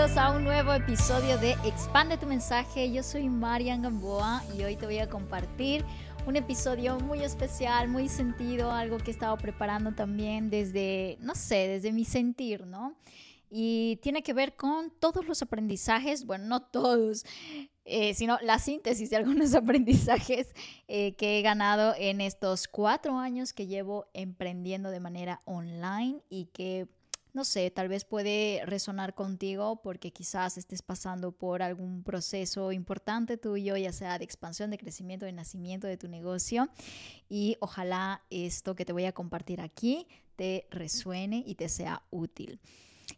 bienvenidos 0.00 0.24
a 0.24 0.34
un 0.34 0.44
nuevo 0.44 0.72
episodio 0.72 1.36
de 1.36 1.50
Expande 1.62 2.16
tu 2.16 2.26
mensaje. 2.26 2.90
Yo 2.90 3.02
soy 3.02 3.28
Marian 3.28 3.82
Gamboa 3.82 4.42
y 4.56 4.62
hoy 4.62 4.74
te 4.74 4.86
voy 4.86 4.98
a 4.98 5.10
compartir 5.10 5.84
un 6.26 6.36
episodio 6.36 6.98
muy 7.00 7.22
especial, 7.22 7.86
muy 7.86 8.08
sentido, 8.08 8.72
algo 8.72 8.96
que 8.96 9.10
he 9.10 9.12
estado 9.12 9.36
preparando 9.36 9.92
también 9.92 10.48
desde, 10.48 11.18
no 11.20 11.34
sé, 11.34 11.68
desde 11.68 11.92
mi 11.92 12.06
sentir, 12.06 12.66
¿no? 12.66 12.96
Y 13.50 13.98
tiene 14.00 14.22
que 14.22 14.32
ver 14.32 14.56
con 14.56 14.90
todos 14.90 15.26
los 15.26 15.42
aprendizajes, 15.42 16.24
bueno, 16.24 16.46
no 16.46 16.62
todos, 16.62 17.26
eh, 17.84 18.14
sino 18.14 18.38
la 18.40 18.58
síntesis 18.58 19.10
de 19.10 19.16
algunos 19.16 19.54
aprendizajes 19.54 20.54
eh, 20.88 21.14
que 21.16 21.38
he 21.38 21.42
ganado 21.42 21.94
en 21.98 22.22
estos 22.22 22.68
cuatro 22.68 23.18
años 23.18 23.52
que 23.52 23.66
llevo 23.66 24.06
emprendiendo 24.14 24.90
de 24.90 25.00
manera 25.00 25.42
online 25.44 26.22
y 26.30 26.46
que 26.46 26.88
no 27.32 27.44
sé, 27.44 27.70
tal 27.70 27.88
vez 27.88 28.04
puede 28.04 28.62
resonar 28.66 29.14
contigo 29.14 29.80
porque 29.82 30.12
quizás 30.12 30.58
estés 30.58 30.82
pasando 30.82 31.32
por 31.32 31.62
algún 31.62 32.02
proceso 32.02 32.72
importante 32.72 33.36
tuyo, 33.36 33.76
ya 33.76 33.92
sea 33.92 34.18
de 34.18 34.24
expansión, 34.24 34.70
de 34.70 34.78
crecimiento, 34.78 35.26
de 35.26 35.32
nacimiento 35.32 35.86
de 35.86 35.96
tu 35.96 36.08
negocio. 36.08 36.68
Y 37.28 37.56
ojalá 37.60 38.22
esto 38.30 38.74
que 38.74 38.84
te 38.84 38.92
voy 38.92 39.04
a 39.04 39.12
compartir 39.12 39.60
aquí 39.60 40.06
te 40.36 40.66
resuene 40.70 41.44
y 41.46 41.54
te 41.54 41.68
sea 41.68 42.02
útil. 42.10 42.60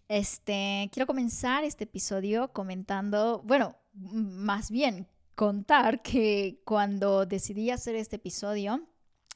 Este, 0.08 0.90
quiero 0.92 1.06
comenzar 1.06 1.62
este 1.62 1.84
episodio 1.84 2.52
comentando, 2.52 3.42
bueno, 3.44 3.76
más 3.94 4.70
bien 4.70 5.06
contar 5.34 6.02
que 6.02 6.60
cuando 6.64 7.24
decidí 7.26 7.70
hacer 7.70 7.94
este 7.94 8.16
episodio, 8.16 8.88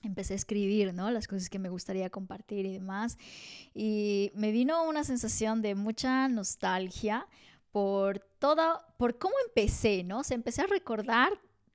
empecé 0.07 0.33
a 0.35 0.37
escribir, 0.37 0.95
¿no? 0.95 1.11
Las 1.11 1.29
cosas 1.29 1.51
que 1.51 1.59
me 1.59 1.69
gustaría 1.69 2.11
compartir 2.11 2.67
y 2.67 2.73
demás. 2.73 3.19
Y 3.75 4.31
me 4.35 4.51
vino 4.51 4.85
una 4.85 5.05
sensación 5.05 5.63
de 5.63 5.75
mucha 5.75 6.29
nostalgia 6.29 7.27
por 7.73 8.21
todo, 8.39 8.81
por 8.97 9.19
cómo 9.19 9.35
empecé, 9.47 10.03
¿no? 10.05 10.21
O 10.21 10.23
empecé 10.31 10.63
a 10.63 10.67
recordar 10.67 11.31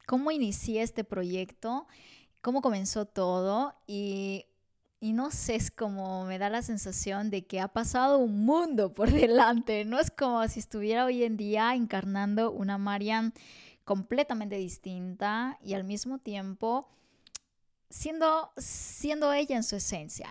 cómo 0.08 0.32
inicié 0.32 0.82
este 0.82 1.04
proyecto, 1.04 1.88
cómo 2.42 2.62
comenzó 2.62 3.06
todo 3.06 3.76
y, 3.86 4.46
y 5.00 5.14
no 5.14 5.32
sé, 5.32 5.56
es 5.56 5.72
como 5.72 6.26
me 6.26 6.38
da 6.38 6.50
la 6.50 6.62
sensación 6.62 7.30
de 7.30 7.46
que 7.46 7.60
ha 7.60 7.68
pasado 7.68 8.18
un 8.18 8.46
mundo 8.46 8.94
por 8.94 9.12
delante, 9.12 9.86
no 9.86 10.00
es 10.00 10.12
como 10.12 10.48
si 10.48 10.60
estuviera 10.60 11.06
hoy 11.06 11.24
en 11.24 11.38
día 11.38 11.76
encarnando 11.76 12.52
una 12.52 12.78
Marian 12.78 13.34
completamente 13.84 14.56
distinta 14.56 15.60
y 15.64 15.74
al 15.74 15.84
mismo 15.84 16.18
tiempo 16.18 16.88
siendo, 17.92 18.52
siendo 18.58 19.32
ella 19.34 19.56
en 19.56 19.64
su 19.64 19.76
esencia. 19.76 20.30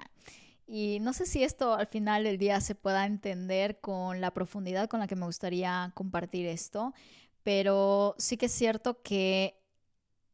Y 0.66 0.98
no 1.00 1.12
sé 1.12 1.26
si 1.26 1.42
esto 1.42 1.74
al 1.74 1.86
final 1.86 2.24
del 2.24 2.38
día 2.38 2.60
se 2.60 2.74
pueda 2.74 3.06
entender 3.06 3.80
con 3.80 4.20
la 4.20 4.32
profundidad 4.32 4.88
con 4.88 5.00
la 5.00 5.06
que 5.06 5.16
me 5.16 5.26
gustaría 5.26 5.90
compartir 5.94 6.46
esto, 6.46 6.94
pero 7.42 8.14
sí 8.18 8.36
que 8.36 8.46
es 8.46 8.52
cierto 8.52 9.02
que 9.02 9.56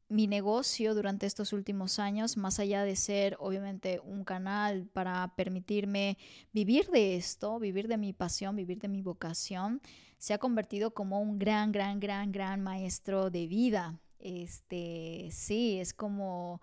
mi 0.09 0.27
negocio 0.27 0.95
durante 0.95 1.27
estos 1.27 1.53
últimos 1.53 1.99
años, 1.99 2.37
más 2.37 2.61
allá 2.61 2.85
de 2.85 2.97
ser 2.97 3.37
obviamente 3.41 4.01
un 4.05 4.25
canal 4.25 4.87
para 4.93 5.35
permitirme 5.37 6.17
vivir 6.53 6.89
de 6.91 7.17
esto, 7.17 7.59
vivir 7.59 7.89
de 7.89 7.97
mi 7.97 8.13
pasión, 8.13 8.55
vivir 8.55 8.79
de 8.79 8.89
mi 8.89 9.03
vocación, 9.03 9.81
se 10.19 10.35
ha 10.35 10.39
convertido 10.39 10.93
como 10.93 11.21
un 11.21 11.39
gran, 11.39 11.73
gran, 11.73 11.99
gran, 11.99 12.31
gran 12.31 12.61
maestro 12.61 13.31
de 13.31 13.47
vida. 13.47 13.99
Este, 14.19 15.29
sí, 15.33 15.79
es 15.81 15.93
como 15.93 16.61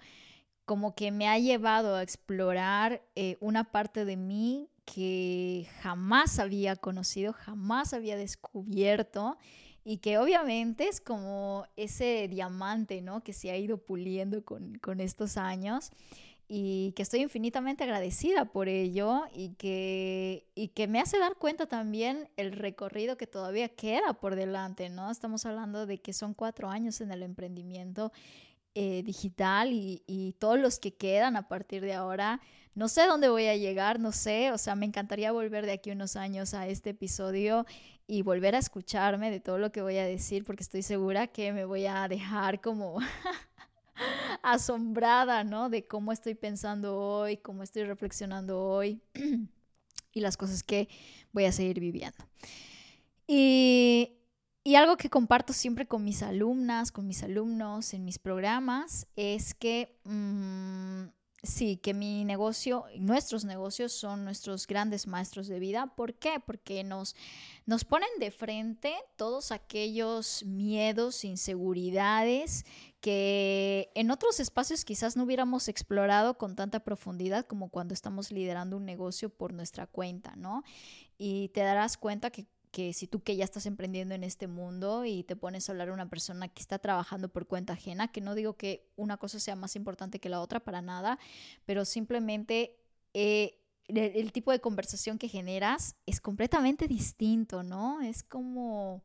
como 0.65 0.95
que 0.95 1.11
me 1.11 1.27
ha 1.27 1.37
llevado 1.37 1.95
a 1.95 2.03
explorar 2.03 3.01
eh, 3.15 3.37
una 3.41 3.65
parte 3.71 4.05
de 4.05 4.17
mí 4.17 4.69
que 4.85 5.67
jamás 5.81 6.39
había 6.39 6.75
conocido, 6.75 7.33
jamás 7.33 7.93
había 7.93 8.17
descubierto 8.17 9.37
y 9.85 9.97
que 9.97 10.17
obviamente 10.17 10.87
es 10.87 11.01
como 11.01 11.65
ese 11.75 12.27
diamante, 12.29 13.01
¿no? 13.01 13.23
Que 13.23 13.33
se 13.33 13.51
ha 13.51 13.57
ido 13.57 13.77
puliendo 13.77 14.43
con, 14.43 14.75
con 14.75 14.99
estos 14.99 15.37
años 15.37 15.91
y 16.47 16.91
que 16.95 17.03
estoy 17.03 17.21
infinitamente 17.21 17.83
agradecida 17.83 18.45
por 18.45 18.67
ello 18.67 19.23
y 19.33 19.55
que, 19.55 20.45
y 20.55 20.69
que 20.69 20.87
me 20.87 20.99
hace 20.99 21.17
dar 21.17 21.35
cuenta 21.35 21.65
también 21.65 22.29
el 22.37 22.51
recorrido 22.51 23.17
que 23.17 23.27
todavía 23.27 23.69
queda 23.69 24.13
por 24.13 24.35
delante, 24.35 24.89
¿no? 24.89 25.09
Estamos 25.09 25.45
hablando 25.45 25.85
de 25.85 25.99
que 25.99 26.13
son 26.13 26.33
cuatro 26.33 26.69
años 26.69 27.01
en 27.01 27.11
el 27.11 27.23
emprendimiento 27.23 28.11
eh, 28.75 29.03
digital 29.03 29.69
y, 29.71 30.35
todos 30.39 30.59
los 30.59 30.79
que 30.79 30.95
quedan 30.95 31.35
a 31.35 31.47
partir 31.47 31.81
de 31.81 31.93
ahora. 31.93 32.41
No 32.75 32.87
sé 32.87 33.05
dónde 33.05 33.29
voy 33.29 33.45
a 33.45 33.55
llegar, 33.55 33.99
no 33.99 34.11
sé, 34.11 34.51
o 34.51 34.57
sea, 34.57 34.75
me 34.75 34.87
encantaría 34.87 35.31
volver 35.31 35.65
de 35.67 35.73
aquí 35.73 35.91
unos 35.91 36.15
años 36.15 36.55
a 36.55 36.67
este 36.67 36.89
episodio 36.89 37.67
y 38.07 38.23
volver 38.23 38.55
a 38.55 38.57
escucharme 38.57 39.29
de 39.29 39.39
todo 39.39 39.59
lo 39.59 39.71
que 39.71 39.83
voy 39.83 39.97
a 39.97 40.05
decir 40.05 40.43
porque 40.43 40.63
estoy 40.63 40.81
segura 40.81 41.27
que 41.27 41.53
me 41.53 41.65
voy 41.65 41.85
a 41.85 42.07
dejar 42.07 42.61
como 42.61 42.97
asombrada, 44.41 45.43
¿no? 45.43 45.69
De 45.69 45.85
cómo 45.85 46.11
estoy 46.11 46.33
pensando 46.33 46.97
hoy, 46.97 47.37
cómo 47.37 47.61
estoy 47.61 47.83
reflexionando 47.83 48.59
hoy 48.59 49.01
y 50.13 50.19
las 50.21 50.35
cosas 50.35 50.63
que 50.63 50.89
voy 51.31 51.45
a 51.45 51.51
seguir 51.51 51.79
viviendo. 51.79 52.25
Y 53.27 54.17
y 54.63 54.75
algo 54.75 54.95
que 54.95 55.09
comparto 55.09 55.51
siempre 55.51 55.87
con 55.87 56.03
mis 56.03 56.23
alumnas, 56.23 56.91
con 56.91 57.05
mis 57.05 57.21
alumnos 57.23 57.93
en 57.93 58.05
mis 58.05 58.17
programas, 58.17 59.07
es 59.17 59.53
que 59.53 59.99
mm, 60.05 61.03
sí, 61.43 61.75
que 61.75 61.93
mi 61.93 62.23
negocio, 62.23 62.85
nuestros 62.97 63.43
negocios 63.43 63.91
son 63.91 64.23
nuestros 64.23 64.65
grandes 64.65 65.05
maestros 65.05 65.47
de 65.47 65.59
vida. 65.59 65.87
¿Por 65.97 66.13
qué? 66.13 66.39
Porque 66.39 66.85
nos, 66.85 67.13
nos 67.65 67.83
ponen 67.83 68.07
de 68.19 68.31
frente 68.31 68.95
todos 69.17 69.51
aquellos 69.51 70.43
miedos, 70.45 71.25
inseguridades 71.25 72.65
que 73.01 73.91
en 73.95 74.11
otros 74.11 74.39
espacios 74.39 74.85
quizás 74.85 75.17
no 75.17 75.23
hubiéramos 75.23 75.67
explorado 75.67 76.37
con 76.37 76.55
tanta 76.55 76.79
profundidad 76.79 77.45
como 77.45 77.67
cuando 77.67 77.93
estamos 77.93 78.31
liderando 78.31 78.77
un 78.77 78.85
negocio 78.85 79.29
por 79.29 79.51
nuestra 79.51 79.87
cuenta, 79.87 80.37
¿no? 80.37 80.63
Y 81.17 81.49
te 81.49 81.59
darás 81.59 81.97
cuenta 81.97 82.29
que 82.31 82.47
que 82.73 82.91
si 82.91 83.05
tú 83.05 83.21
que 83.21 83.35
ya 83.35 83.45
estás 83.45 83.67
emprendiendo 83.67 84.15
en 84.15 84.23
este 84.23 84.47
mundo 84.47 85.05
y 85.05 85.23
te 85.23 85.35
pones 85.35 85.69
a 85.69 85.71
hablar 85.71 85.89
a 85.89 85.93
una 85.93 86.09
persona 86.09 86.47
que 86.47 86.59
está 86.59 86.79
trabajando 86.79 87.29
por 87.29 87.45
cuenta 87.45 87.73
ajena, 87.73 88.07
que 88.07 88.19
no 88.19 88.33
digo 88.33 88.57
que 88.57 88.89
una 88.95 89.17
cosa 89.17 89.39
sea 89.39 89.55
más 89.55 89.75
importante 89.75 90.19
que 90.19 90.27
la 90.27 90.41
otra 90.41 90.59
para 90.59 90.81
nada, 90.81 91.19
pero 91.65 91.85
simplemente 91.85 92.75
eh, 93.13 93.59
el, 93.87 94.31
tipo 94.31 94.51
de 94.51 94.59
conversación 94.59 95.19
que 95.19 95.27
generas 95.27 95.95
es 96.07 96.19
completamente 96.19 96.87
distinto, 96.87 97.61
¿no? 97.61 98.01
Es 98.01 98.23
como... 98.23 99.03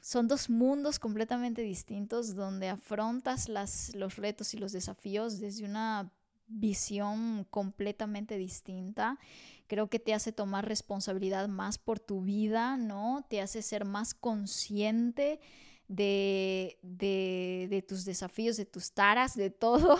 Son 0.00 0.26
dos 0.26 0.50
mundos 0.50 0.98
completamente 0.98 1.62
distintos 1.62 2.34
donde 2.34 2.68
afrontas 2.68 3.48
las, 3.48 3.94
los 3.94 4.16
retos 4.16 4.54
y 4.54 4.56
los 4.58 4.72
desafíos 4.72 5.38
desde 5.38 5.64
una 5.64 6.12
visión 6.48 7.44
completamente 7.50 8.38
distinta 8.38 9.18
creo 9.66 9.88
que 9.88 9.98
te 9.98 10.14
hace 10.14 10.32
tomar 10.32 10.66
responsabilidad 10.66 11.48
más 11.48 11.78
por 11.78 11.98
tu 11.98 12.22
vida, 12.22 12.76
¿no? 12.76 13.24
Te 13.28 13.40
hace 13.40 13.62
ser 13.62 13.84
más 13.84 14.14
consciente 14.14 15.40
de, 15.88 16.78
de, 16.82 17.84
tus 17.86 18.04
desafíos, 18.04 18.56
de 18.56 18.66
tus 18.66 18.92
taras, 18.92 19.36
de 19.36 19.50
todo, 19.50 19.98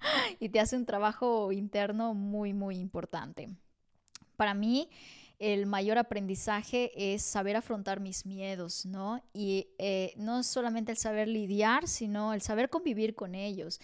y 0.40 0.48
te 0.48 0.60
hace 0.60 0.76
un 0.76 0.86
trabajo 0.86 1.52
interno 1.52 2.14
muy, 2.14 2.52
muy 2.52 2.76
importante. 2.76 3.48
Para 4.36 4.54
mí, 4.54 4.88
el 5.38 5.66
mayor 5.66 5.98
aprendizaje 5.98 7.14
es 7.14 7.22
saber 7.22 7.56
afrontar 7.56 8.00
mis 8.00 8.24
miedos, 8.24 8.86
¿no? 8.86 9.22
Y 9.32 9.68
eh, 9.78 10.12
no 10.16 10.42
solamente 10.42 10.92
el 10.92 10.98
saber 10.98 11.28
lidiar, 11.28 11.88
sino 11.88 12.32
el 12.32 12.40
saber 12.40 12.70
convivir 12.70 13.14
con 13.14 13.34
ellos. 13.34 13.80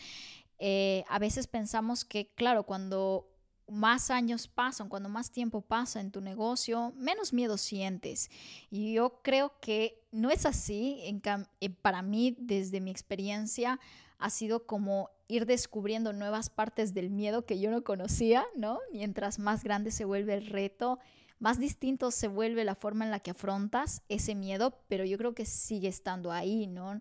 Eh, 0.60 1.04
a 1.08 1.18
veces 1.18 1.46
pensamos 1.46 2.04
que, 2.04 2.32
claro, 2.34 2.64
cuando 2.64 3.26
más 3.66 4.10
años 4.10 4.46
pasan, 4.46 4.88
cuando 4.88 5.08
más 5.08 5.30
tiempo 5.30 5.62
pasa 5.62 6.00
en 6.00 6.10
tu 6.10 6.20
negocio, 6.20 6.92
menos 6.96 7.32
miedo 7.32 7.56
sientes. 7.56 8.30
Y 8.70 8.92
yo 8.92 9.20
creo 9.22 9.58
que 9.60 10.02
no 10.12 10.30
es 10.30 10.44
así. 10.44 11.00
Eh, 11.60 11.70
para 11.70 12.02
mí, 12.02 12.36
desde 12.38 12.80
mi 12.80 12.90
experiencia, 12.90 13.80
ha 14.18 14.28
sido 14.28 14.66
como 14.66 15.08
ir 15.28 15.46
descubriendo 15.46 16.12
nuevas 16.12 16.50
partes 16.50 16.92
del 16.92 17.08
miedo 17.08 17.46
que 17.46 17.58
yo 17.58 17.70
no 17.70 17.82
conocía, 17.82 18.44
¿no? 18.54 18.80
Mientras 18.92 19.38
más 19.38 19.64
grande 19.64 19.90
se 19.90 20.04
vuelve 20.04 20.34
el 20.34 20.46
reto, 20.46 20.98
más 21.38 21.58
distinto 21.58 22.10
se 22.10 22.28
vuelve 22.28 22.64
la 22.64 22.74
forma 22.74 23.06
en 23.06 23.10
la 23.10 23.20
que 23.20 23.30
afrontas 23.30 24.02
ese 24.08 24.34
miedo, 24.34 24.78
pero 24.88 25.04
yo 25.04 25.16
creo 25.16 25.34
que 25.34 25.46
sigue 25.46 25.88
estando 25.88 26.32
ahí, 26.32 26.66
¿no? 26.66 27.00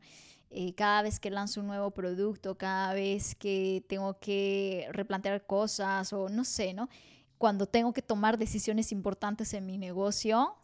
Eh, 0.51 0.73
cada 0.73 1.03
vez 1.03 1.19
que 1.19 1.29
lanzo 1.29 1.61
un 1.61 1.67
nuevo 1.67 1.91
producto, 1.91 2.57
cada 2.57 2.93
vez 2.93 3.35
que 3.35 3.83
tengo 3.87 4.17
que 4.19 4.87
replantear 4.91 5.45
cosas 5.45 6.11
o 6.11 6.27
no 6.27 6.43
sé, 6.43 6.73
¿no? 6.73 6.89
Cuando 7.37 7.67
tengo 7.67 7.93
que 7.93 8.01
tomar 8.01 8.37
decisiones 8.37 8.91
importantes 8.91 9.53
en 9.53 9.65
mi 9.65 9.77
negocio, 9.77 10.55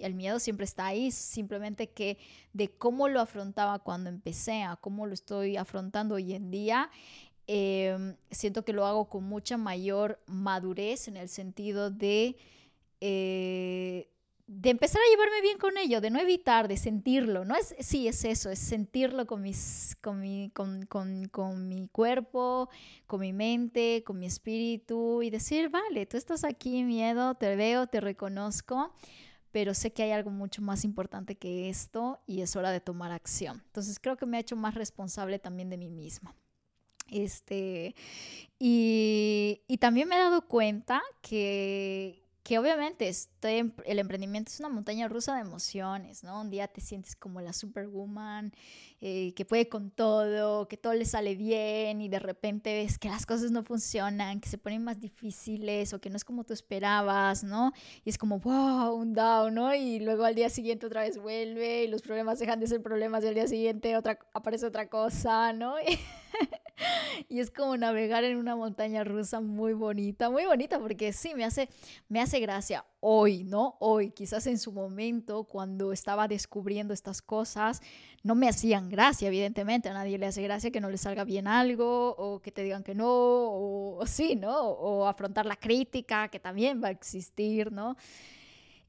el 0.00 0.14
miedo 0.14 0.38
siempre 0.38 0.64
está 0.64 0.86
ahí, 0.86 1.10
simplemente 1.10 1.90
que 1.90 2.16
de 2.52 2.70
cómo 2.70 3.08
lo 3.08 3.20
afrontaba 3.20 3.80
cuando 3.80 4.08
empecé 4.08 4.62
a 4.62 4.76
cómo 4.76 5.06
lo 5.06 5.14
estoy 5.14 5.56
afrontando 5.56 6.14
hoy 6.14 6.32
en 6.32 6.50
día, 6.50 6.88
em, 7.46 8.16
siento 8.30 8.64
que 8.64 8.72
lo 8.72 8.86
hago 8.86 9.08
con 9.10 9.24
mucha 9.24 9.58
mayor 9.58 10.20
madurez 10.26 11.08
en 11.08 11.16
el 11.16 11.28
sentido 11.28 11.90
de... 11.90 12.36
Eh, 13.00 14.08
de 14.48 14.70
empezar 14.70 15.02
a 15.02 15.10
llevarme 15.10 15.42
bien 15.42 15.58
con 15.58 15.76
ello, 15.76 16.00
de 16.00 16.08
no 16.08 16.18
evitar, 16.18 16.68
de 16.68 16.78
sentirlo, 16.78 17.44
no 17.44 17.54
es, 17.54 17.76
sí, 17.80 18.08
es 18.08 18.24
eso, 18.24 18.48
es 18.48 18.58
sentirlo 18.58 19.26
con, 19.26 19.42
mis, 19.42 19.94
con, 20.00 20.20
mi, 20.20 20.50
con, 20.54 20.86
con, 20.86 21.26
con 21.26 21.68
mi 21.68 21.86
cuerpo, 21.88 22.70
con 23.06 23.20
mi 23.20 23.34
mente, 23.34 24.02
con 24.06 24.18
mi 24.18 24.24
espíritu 24.24 25.22
y 25.22 25.28
decir, 25.28 25.68
vale, 25.68 26.06
tú 26.06 26.16
estás 26.16 26.44
aquí, 26.44 26.82
miedo, 26.82 27.34
te 27.34 27.56
veo, 27.56 27.88
te 27.88 28.00
reconozco, 28.00 28.90
pero 29.52 29.74
sé 29.74 29.92
que 29.92 30.04
hay 30.04 30.12
algo 30.12 30.30
mucho 30.30 30.62
más 30.62 30.82
importante 30.82 31.36
que 31.36 31.68
esto 31.68 32.18
y 32.26 32.40
es 32.40 32.56
hora 32.56 32.70
de 32.70 32.80
tomar 32.80 33.12
acción. 33.12 33.62
Entonces 33.66 34.00
creo 34.00 34.16
que 34.16 34.24
me 34.24 34.38
ha 34.38 34.40
hecho 34.40 34.56
más 34.56 34.74
responsable 34.74 35.38
también 35.38 35.68
de 35.68 35.76
mí 35.76 35.90
misma. 35.90 36.34
Este, 37.10 37.94
y, 38.58 39.60
y 39.68 39.76
también 39.76 40.08
me 40.08 40.16
he 40.16 40.18
dado 40.18 40.48
cuenta 40.48 41.02
que, 41.20 42.27
que 42.48 42.58
obviamente 42.58 43.06
estoy 43.06 43.74
el 43.84 43.98
emprendimiento 43.98 44.50
es 44.50 44.58
una 44.58 44.70
montaña 44.70 45.06
rusa 45.06 45.34
de 45.34 45.42
emociones, 45.42 46.24
¿no? 46.24 46.40
Un 46.40 46.48
día 46.48 46.66
te 46.66 46.80
sientes 46.80 47.14
como 47.14 47.42
la 47.42 47.52
superwoman, 47.52 48.54
eh, 49.02 49.34
que 49.34 49.44
puede 49.44 49.68
con 49.68 49.90
todo, 49.90 50.66
que 50.66 50.78
todo 50.78 50.94
le 50.94 51.04
sale 51.04 51.34
bien 51.34 52.00
y 52.00 52.08
de 52.08 52.18
repente 52.18 52.72
ves 52.72 52.98
que 52.98 53.10
las 53.10 53.26
cosas 53.26 53.50
no 53.50 53.64
funcionan, 53.64 54.40
que 54.40 54.48
se 54.48 54.56
ponen 54.56 54.82
más 54.82 54.98
difíciles 54.98 55.92
o 55.92 56.00
que 56.00 56.08
no 56.08 56.16
es 56.16 56.24
como 56.24 56.42
tú 56.44 56.54
esperabas, 56.54 57.44
¿no? 57.44 57.74
Y 58.02 58.08
es 58.08 58.16
como, 58.16 58.38
wow, 58.38 58.94
un 58.94 59.12
down, 59.12 59.52
¿no? 59.52 59.74
Y 59.74 60.00
luego 60.00 60.24
al 60.24 60.34
día 60.34 60.48
siguiente 60.48 60.86
otra 60.86 61.02
vez 61.02 61.18
vuelve 61.18 61.84
y 61.84 61.88
los 61.88 62.00
problemas 62.00 62.38
dejan 62.38 62.60
de 62.60 62.66
ser 62.66 62.80
problemas 62.80 63.24
y 63.24 63.26
al 63.26 63.34
día 63.34 63.46
siguiente 63.46 63.94
otra, 63.94 64.20
aparece 64.32 64.64
otra 64.64 64.88
cosa, 64.88 65.52
¿no? 65.52 65.74
y 67.28 67.40
es 67.40 67.50
como 67.50 67.76
navegar 67.76 68.24
en 68.24 68.36
una 68.36 68.56
montaña 68.56 69.04
rusa 69.04 69.40
muy 69.40 69.72
bonita, 69.72 70.30
muy 70.30 70.44
bonita, 70.44 70.78
porque 70.78 71.12
sí, 71.12 71.34
me 71.34 71.44
hace, 71.44 71.68
me 72.08 72.20
hace 72.20 72.40
gracia 72.40 72.84
hoy, 73.00 73.44
¿no? 73.44 73.76
Hoy, 73.80 74.10
quizás 74.10 74.46
en 74.46 74.58
su 74.58 74.72
momento, 74.72 75.44
cuando 75.44 75.92
estaba 75.92 76.28
descubriendo 76.28 76.94
estas 76.94 77.22
cosas, 77.22 77.80
no 78.22 78.34
me 78.34 78.48
hacían 78.48 78.88
gracia, 78.88 79.28
evidentemente, 79.28 79.88
a 79.88 79.92
nadie 79.92 80.18
le 80.18 80.26
hace 80.26 80.42
gracia 80.42 80.70
que 80.70 80.80
no 80.80 80.90
le 80.90 80.98
salga 80.98 81.24
bien 81.24 81.46
algo, 81.46 82.14
o 82.16 82.40
que 82.40 82.52
te 82.52 82.62
digan 82.62 82.82
que 82.82 82.94
no, 82.94 83.08
o, 83.08 83.98
o 83.98 84.06
sí, 84.06 84.36
¿no? 84.36 84.58
O 84.60 85.06
afrontar 85.06 85.46
la 85.46 85.56
crítica, 85.56 86.28
que 86.28 86.40
también 86.40 86.82
va 86.82 86.88
a 86.88 86.92
existir, 86.92 87.72
¿no? 87.72 87.96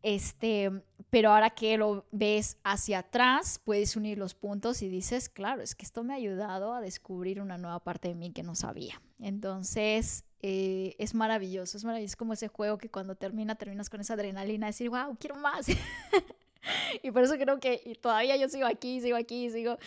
Este, 0.02 0.72
pero 1.10 1.32
ahora 1.32 1.50
que 1.50 1.78
lo 1.78 2.06
ves 2.12 2.58
hacia 2.64 3.00
atrás, 3.00 3.60
puedes 3.64 3.96
unir 3.96 4.18
los 4.18 4.34
puntos 4.34 4.82
y 4.82 4.90
dices, 4.90 5.28
claro, 5.28 5.62
es 5.62 5.76
que 5.76 5.86
esto 5.86 6.04
me 6.04 6.14
ha 6.14 6.18
ayudado 6.18 6.74
a 6.74 6.82
descubrir 6.82 7.42
una 7.42 7.58
nueva 7.58 7.80
parte 7.80 8.08
de 8.10 8.16
mí 8.16 8.32
que 8.32 8.44
no 8.44 8.56
sabía. 8.56 9.02
Entonces, 9.20 10.24
eh, 10.42 10.96
es 11.00 11.14
maravilloso, 11.16 11.78
es 11.78 11.84
maravilloso 11.84 12.16
como 12.18 12.34
ese 12.34 12.48
juego 12.48 12.78
que 12.78 12.90
cuando 12.90 13.16
termina, 13.16 13.56
terminas 13.56 13.90
con 13.90 14.00
esa 14.00 14.14
adrenalina, 14.14 14.68
decir, 14.68 14.90
wow, 14.90 15.18
quiero 15.20 15.36
más. 15.36 15.68
y 17.04 17.12
por 17.12 17.24
eso 17.24 17.36
creo 17.36 17.60
que 17.60 17.98
todavía 18.02 18.38
yo 18.38 18.48
sigo 18.48 18.68
aquí, 18.68 19.02
sigo 19.02 19.18
aquí, 19.18 19.50
sigo 19.50 19.78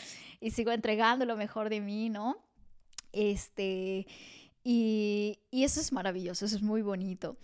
y 0.41 0.51
sigo 0.51 0.73
entregando 0.73 1.25
lo 1.25 1.37
mejor 1.37 1.71
de 1.71 1.81
mí, 1.81 2.11
¿no? 2.11 2.37
Este, 3.13 4.07
y 4.65 5.39
eso 5.53 5.81
es 5.81 5.93
maravilloso, 5.93 6.45
eso 6.45 6.57
es 6.57 6.63
muy 6.63 6.83
bonito. 6.83 7.37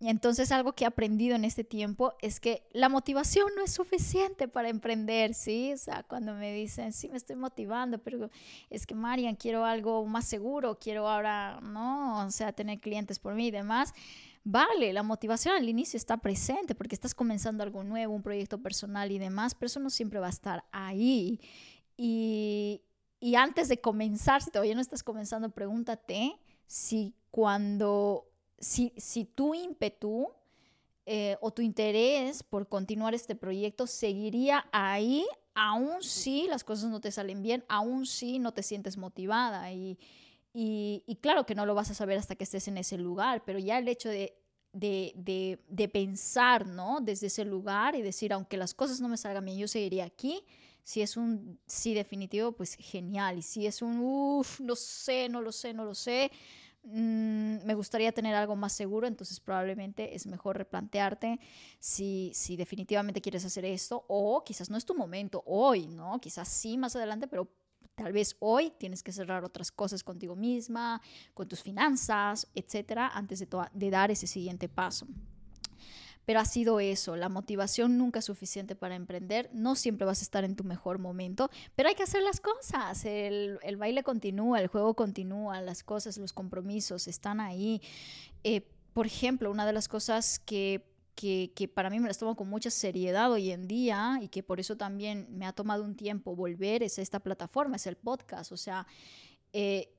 Y 0.00 0.08
entonces 0.08 0.52
algo 0.52 0.74
que 0.74 0.84
he 0.84 0.86
aprendido 0.86 1.34
en 1.34 1.44
este 1.44 1.64
tiempo 1.64 2.14
es 2.22 2.38
que 2.38 2.62
la 2.72 2.88
motivación 2.88 3.48
no 3.56 3.64
es 3.64 3.72
suficiente 3.72 4.46
para 4.46 4.68
emprender, 4.68 5.34
¿sí? 5.34 5.72
O 5.72 5.76
sea, 5.76 6.04
cuando 6.04 6.34
me 6.34 6.52
dicen, 6.52 6.92
sí, 6.92 7.08
me 7.08 7.16
estoy 7.16 7.34
motivando, 7.34 7.98
pero 7.98 8.30
es 8.70 8.86
que 8.86 8.94
Marian, 8.94 9.34
quiero 9.34 9.64
algo 9.64 10.06
más 10.06 10.24
seguro, 10.26 10.78
quiero 10.78 11.08
ahora, 11.08 11.58
¿no? 11.62 12.24
O 12.24 12.30
sea, 12.30 12.52
tener 12.52 12.78
clientes 12.78 13.18
por 13.18 13.34
mí 13.34 13.48
y 13.48 13.50
demás. 13.50 13.92
Vale, 14.44 14.92
la 14.92 15.02
motivación 15.02 15.56
al 15.56 15.68
inicio 15.68 15.96
está 15.96 16.16
presente 16.16 16.76
porque 16.76 16.94
estás 16.94 17.14
comenzando 17.14 17.64
algo 17.64 17.82
nuevo, 17.82 18.14
un 18.14 18.22
proyecto 18.22 18.62
personal 18.62 19.10
y 19.10 19.18
demás, 19.18 19.56
pero 19.56 19.66
eso 19.66 19.80
no 19.80 19.90
siempre 19.90 20.20
va 20.20 20.28
a 20.28 20.30
estar 20.30 20.64
ahí. 20.70 21.40
Y, 21.96 22.82
y 23.18 23.34
antes 23.34 23.68
de 23.68 23.80
comenzar, 23.80 24.42
si 24.42 24.52
todavía 24.52 24.76
no 24.76 24.80
estás 24.80 25.02
comenzando, 25.02 25.50
pregúntate 25.50 26.38
si 26.68 27.14
cuando 27.32 28.28
si, 28.58 28.92
si 28.96 29.24
tu 29.24 29.54
ímpetu 29.54 30.28
eh, 31.06 31.36
o 31.40 31.50
tu 31.50 31.62
interés 31.62 32.42
por 32.42 32.68
continuar 32.68 33.14
este 33.14 33.34
proyecto 33.34 33.86
seguiría 33.86 34.66
ahí, 34.72 35.26
aún 35.54 36.02
si 36.02 36.46
las 36.46 36.64
cosas 36.64 36.90
no 36.90 37.00
te 37.00 37.10
salen 37.10 37.42
bien, 37.42 37.64
aún 37.68 38.06
si 38.06 38.38
no 38.38 38.52
te 38.52 38.62
sientes 38.62 38.96
motivada. 38.96 39.72
Y, 39.72 39.98
y, 40.52 41.18
claro 41.20 41.46
que 41.46 41.54
no 41.54 41.66
lo 41.66 41.74
vas 41.74 41.90
a 41.90 41.94
saber 41.94 42.18
hasta 42.18 42.34
que 42.34 42.44
estés 42.44 42.68
en 42.68 42.78
ese 42.78 42.98
lugar, 42.98 43.42
pero 43.44 43.58
ya 43.58 43.78
el 43.78 43.88
hecho 43.88 44.08
de, 44.08 44.36
de, 44.72 45.12
de, 45.16 45.58
de 45.68 45.88
pensar, 45.88 46.66
¿no? 46.66 46.98
Desde 47.00 47.28
ese 47.28 47.44
lugar 47.44 47.94
y 47.94 48.02
decir, 48.02 48.32
aunque 48.32 48.56
las 48.56 48.74
cosas 48.74 49.00
no 49.00 49.08
me 49.08 49.16
salgan 49.16 49.44
bien, 49.44 49.58
yo 49.58 49.68
seguiría 49.68 50.04
aquí. 50.04 50.44
Si 50.82 51.02
es 51.02 51.16
un 51.16 51.58
sí 51.66 51.94
definitivo, 51.94 52.52
pues 52.52 52.74
genial. 52.74 53.38
Y 53.38 53.42
si 53.42 53.66
es 53.66 53.82
un, 53.82 54.00
uff, 54.00 54.60
no 54.60 54.74
sé, 54.74 55.28
no 55.28 55.42
lo 55.42 55.52
sé, 55.52 55.74
no 55.74 55.84
lo 55.84 55.94
sé, 55.94 56.30
Mm, 56.84 57.64
me 57.66 57.74
gustaría 57.74 58.12
tener 58.12 58.34
algo 58.34 58.56
más 58.56 58.72
seguro, 58.72 59.06
entonces 59.06 59.40
probablemente 59.40 60.14
es 60.14 60.26
mejor 60.26 60.56
replantearte 60.56 61.38
si, 61.78 62.30
si 62.34 62.56
definitivamente 62.56 63.20
quieres 63.20 63.44
hacer 63.44 63.64
esto 63.64 64.04
o 64.08 64.42
quizás 64.44 64.70
no 64.70 64.76
es 64.76 64.86
tu 64.86 64.94
momento 64.94 65.42
hoy, 65.44 65.86
¿no? 65.86 66.18
Quizás 66.20 66.48
sí 66.48 66.78
más 66.78 66.96
adelante, 66.96 67.26
pero 67.28 67.48
tal 67.94 68.12
vez 68.12 68.36
hoy 68.38 68.72
tienes 68.78 69.02
que 69.02 69.12
cerrar 69.12 69.44
otras 69.44 69.70
cosas 69.70 70.02
contigo 70.02 70.36
misma, 70.36 71.02
con 71.34 71.48
tus 71.48 71.62
finanzas, 71.62 72.46
etcétera, 72.54 73.08
antes 73.08 73.40
de, 73.40 73.48
de 73.74 73.90
dar 73.90 74.10
ese 74.10 74.26
siguiente 74.26 74.68
paso 74.68 75.06
pero 76.28 76.40
ha 76.40 76.44
sido 76.44 76.78
eso, 76.78 77.16
la 77.16 77.30
motivación 77.30 77.96
nunca 77.96 78.18
es 78.18 78.26
suficiente 78.26 78.76
para 78.76 78.96
emprender, 78.96 79.48
no 79.54 79.74
siempre 79.74 80.04
vas 80.04 80.18
a 80.18 80.24
estar 80.24 80.44
en 80.44 80.56
tu 80.56 80.62
mejor 80.62 80.98
momento, 80.98 81.48
pero 81.74 81.88
hay 81.88 81.94
que 81.94 82.02
hacer 82.02 82.20
las 82.22 82.38
cosas, 82.38 83.06
el, 83.06 83.58
baile 83.78 84.02
continúa, 84.02 84.60
el 84.60 84.66
juego 84.66 84.92
continúa, 84.92 85.62
las 85.62 85.82
cosas, 85.82 86.18
los 86.18 86.34
compromisos 86.34 87.08
están 87.08 87.40
ahí. 87.40 87.80
Eh, 88.44 88.60
por 88.92 89.06
ejemplo, 89.06 89.50
una 89.50 89.64
de 89.64 89.72
las 89.72 89.88
cosas 89.88 90.38
que 90.38 90.84
que, 91.14 91.72
para 91.74 91.88
mí 91.88 91.98
me 91.98 92.08
las 92.08 92.18
tomo 92.18 92.36
con 92.36 92.50
mucha 92.50 92.70
seriedad 92.70 93.32
hoy 93.32 93.50
en 93.50 93.66
día 93.66 94.18
y 94.20 94.28
que 94.28 94.42
por 94.42 94.60
eso 94.60 94.76
también 94.76 95.26
me 95.30 95.46
ha 95.46 95.54
tomado 95.54 95.82
un 95.82 95.96
tiempo 95.96 96.36
volver 96.36 96.82
es 96.82 96.98
esta 96.98 97.20
plataforma, 97.20 97.76
es 97.76 97.86
el 97.86 97.96
podcast. 97.96 98.52
O 98.52 98.56
sea, 98.58 98.86
eh, 99.54 99.97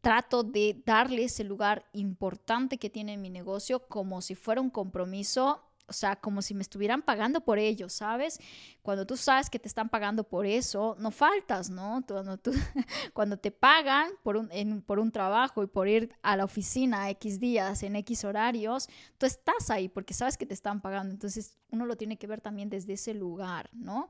trato 0.00 0.42
de 0.42 0.82
darle 0.84 1.24
ese 1.24 1.44
lugar 1.44 1.84
importante 1.92 2.78
que 2.78 2.90
tiene 2.90 3.16
mi 3.16 3.30
negocio 3.30 3.86
como 3.88 4.22
si 4.22 4.34
fuera 4.34 4.60
un 4.60 4.70
compromiso, 4.70 5.62
o 5.86 5.92
sea, 5.92 6.14
como 6.16 6.40
si 6.40 6.54
me 6.54 6.62
estuvieran 6.62 7.02
pagando 7.02 7.40
por 7.40 7.58
ello, 7.58 7.88
¿sabes? 7.88 8.38
Cuando 8.80 9.06
tú 9.06 9.16
sabes 9.16 9.50
que 9.50 9.58
te 9.58 9.66
están 9.66 9.88
pagando 9.88 10.22
por 10.22 10.46
eso, 10.46 10.96
no 11.00 11.10
faltas, 11.10 11.68
¿no? 11.68 12.04
Cuando, 12.06 12.38
tú, 12.38 12.52
cuando 13.12 13.38
te 13.38 13.50
pagan 13.50 14.08
por 14.22 14.36
un, 14.36 14.82
por 14.86 15.00
un 15.00 15.10
trabajo 15.10 15.64
y 15.64 15.66
por 15.66 15.88
ir 15.88 16.14
a 16.22 16.36
la 16.36 16.44
oficina 16.44 17.10
X 17.10 17.40
días, 17.40 17.82
en 17.82 17.96
X 17.96 18.24
horarios, 18.24 18.88
tú 19.18 19.26
estás 19.26 19.68
ahí 19.68 19.88
porque 19.88 20.14
sabes 20.14 20.38
que 20.38 20.46
te 20.46 20.54
están 20.54 20.80
pagando. 20.80 21.12
Entonces, 21.12 21.58
uno 21.70 21.86
lo 21.86 21.96
tiene 21.96 22.16
que 22.16 22.28
ver 22.28 22.40
también 22.40 22.70
desde 22.70 22.92
ese 22.92 23.12
lugar, 23.12 23.68
¿no? 23.72 24.08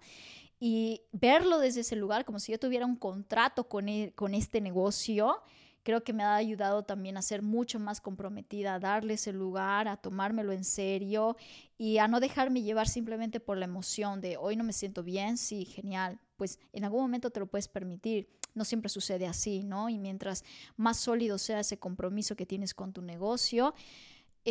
Y 0.60 1.00
verlo 1.12 1.58
desde 1.58 1.80
ese 1.80 1.96
lugar, 1.96 2.26
como 2.26 2.38
si 2.38 2.52
yo 2.52 2.60
tuviera 2.60 2.84
un 2.84 2.96
contrato 2.96 3.68
con, 3.68 3.88
e, 3.88 4.12
con 4.14 4.34
este 4.34 4.60
negocio 4.60 5.42
creo 5.82 6.04
que 6.04 6.12
me 6.12 6.22
ha 6.22 6.34
ayudado 6.34 6.82
también 6.82 7.16
a 7.16 7.22
ser 7.22 7.42
mucho 7.42 7.78
más 7.78 8.00
comprometida, 8.00 8.74
a 8.74 8.80
darle 8.80 9.14
ese 9.14 9.32
lugar, 9.32 9.88
a 9.88 9.96
tomármelo 9.96 10.52
en 10.52 10.64
serio 10.64 11.36
y 11.78 11.98
a 11.98 12.08
no 12.08 12.20
dejarme 12.20 12.62
llevar 12.62 12.88
simplemente 12.88 13.40
por 13.40 13.56
la 13.56 13.64
emoción 13.64 14.20
de 14.20 14.36
hoy 14.36 14.56
no 14.56 14.64
me 14.64 14.72
siento 14.72 15.02
bien, 15.02 15.36
sí, 15.36 15.64
genial, 15.64 16.20
pues 16.36 16.58
en 16.72 16.84
algún 16.84 17.02
momento 17.02 17.30
te 17.30 17.40
lo 17.40 17.46
puedes 17.46 17.68
permitir. 17.68 18.28
No 18.52 18.64
siempre 18.64 18.88
sucede 18.88 19.28
así, 19.28 19.62
¿no? 19.62 19.88
Y 19.88 19.98
mientras 19.98 20.44
más 20.76 20.98
sólido 20.98 21.38
sea 21.38 21.60
ese 21.60 21.78
compromiso 21.78 22.34
que 22.34 22.46
tienes 22.46 22.74
con 22.74 22.92
tu 22.92 23.00
negocio, 23.00 23.74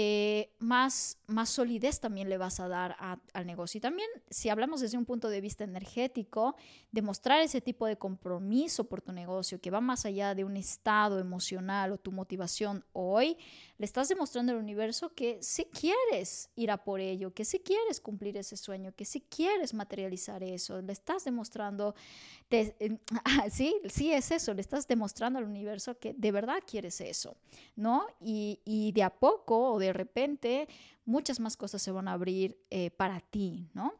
eh, 0.01 0.49
más, 0.59 1.17
más 1.27 1.49
solidez 1.49 1.99
también 1.99 2.29
le 2.29 2.37
vas 2.37 2.61
a 2.61 2.69
dar 2.69 2.95
al 3.33 3.45
negocio. 3.45 3.79
Y 3.79 3.81
también, 3.81 4.07
si 4.29 4.47
hablamos 4.47 4.79
desde 4.79 4.97
un 4.97 5.03
punto 5.03 5.27
de 5.27 5.41
vista 5.41 5.65
energético, 5.65 6.55
demostrar 6.89 7.41
ese 7.41 7.59
tipo 7.59 7.85
de 7.85 7.97
compromiso 7.97 8.85
por 8.85 9.01
tu 9.01 9.11
negocio 9.11 9.59
que 9.59 9.71
va 9.71 9.81
más 9.81 10.05
allá 10.05 10.35
de 10.35 10.45
un 10.45 10.55
estado 10.55 11.19
emocional 11.19 11.91
o 11.91 11.97
tu 11.97 12.13
motivación 12.13 12.85
hoy, 12.93 13.35
le 13.77 13.85
estás 13.85 14.07
demostrando 14.07 14.53
al 14.53 14.59
universo 14.59 15.13
que 15.13 15.43
si 15.43 15.65
quieres 15.65 16.49
ir 16.55 16.71
a 16.71 16.77
por 16.77 17.01
ello, 17.01 17.33
que 17.33 17.43
si 17.43 17.59
quieres 17.59 17.99
cumplir 17.99 18.37
ese 18.37 18.55
sueño, 18.55 18.93
que 18.95 19.03
si 19.03 19.19
quieres 19.19 19.73
materializar 19.73 20.43
eso. 20.43 20.81
Le 20.81 20.93
estás 20.93 21.25
demostrando, 21.25 21.93
sí, 23.51 23.75
sí 23.89 24.13
es 24.13 24.31
eso, 24.31 24.53
le 24.53 24.61
estás 24.61 24.87
demostrando 24.87 25.39
al 25.39 25.45
universo 25.45 25.99
que 25.99 26.13
de 26.13 26.31
verdad 26.31 26.63
quieres 26.65 27.01
eso, 27.01 27.35
¿no? 27.75 28.07
Y, 28.21 28.61
y 28.63 28.93
de 28.93 29.03
a 29.03 29.09
poco 29.09 29.73
o 29.73 29.79
de 29.79 29.88
repente 29.93 30.67
muchas 31.05 31.39
más 31.39 31.57
cosas 31.57 31.81
se 31.81 31.91
van 31.91 32.07
a 32.07 32.13
abrir 32.13 32.57
eh, 32.69 32.91
para 32.91 33.19
ti, 33.19 33.69
¿no? 33.73 33.93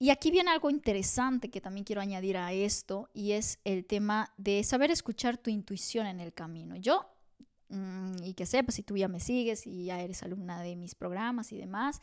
Y 0.00 0.10
aquí 0.10 0.30
viene 0.30 0.50
algo 0.50 0.70
interesante 0.70 1.50
que 1.50 1.60
también 1.60 1.84
quiero 1.84 2.00
añadir 2.00 2.36
a 2.36 2.52
esto 2.52 3.08
y 3.12 3.32
es 3.32 3.58
el 3.64 3.84
tema 3.84 4.32
de 4.36 4.62
saber 4.62 4.92
escuchar 4.92 5.38
tu 5.38 5.50
intuición 5.50 6.06
en 6.06 6.20
el 6.20 6.32
camino. 6.32 6.76
Yo 6.76 7.04
Mm, 7.68 8.22
y 8.22 8.32
que 8.32 8.46
sepas 8.46 8.74
si 8.76 8.82
tú 8.82 8.96
ya 8.96 9.08
me 9.08 9.20
sigues 9.20 9.66
y 9.66 9.84
ya 9.84 10.00
eres 10.00 10.22
alumna 10.22 10.62
de 10.62 10.74
mis 10.76 10.94
programas 10.94 11.52
y 11.52 11.58
demás, 11.58 12.00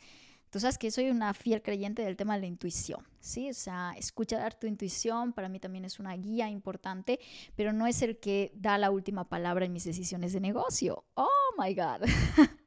Tú 0.50 0.60
sabes 0.60 0.78
que 0.78 0.90
soy 0.90 1.10
una 1.10 1.34
fiel 1.34 1.60
creyente 1.62 2.02
del 2.02 2.16
tema 2.16 2.34
de 2.34 2.40
la 2.40 2.46
intuición, 2.46 3.06
¿sí? 3.20 3.50
O 3.50 3.54
sea, 3.54 3.94
escuchar 3.96 4.54
tu 4.54 4.66
intuición 4.66 5.32
para 5.32 5.48
mí 5.48 5.58
también 5.58 5.84
es 5.84 5.98
una 5.98 6.16
guía 6.16 6.48
importante, 6.48 7.18
pero 7.56 7.72
no 7.72 7.86
es 7.86 8.02
el 8.02 8.18
que 8.18 8.52
da 8.54 8.78
la 8.78 8.90
última 8.90 9.28
palabra 9.28 9.64
en 9.64 9.72
mis 9.72 9.84
decisiones 9.84 10.32
de 10.32 10.40
negocio. 10.40 11.04
Oh 11.14 11.28
my 11.58 11.74
God. 11.74 12.06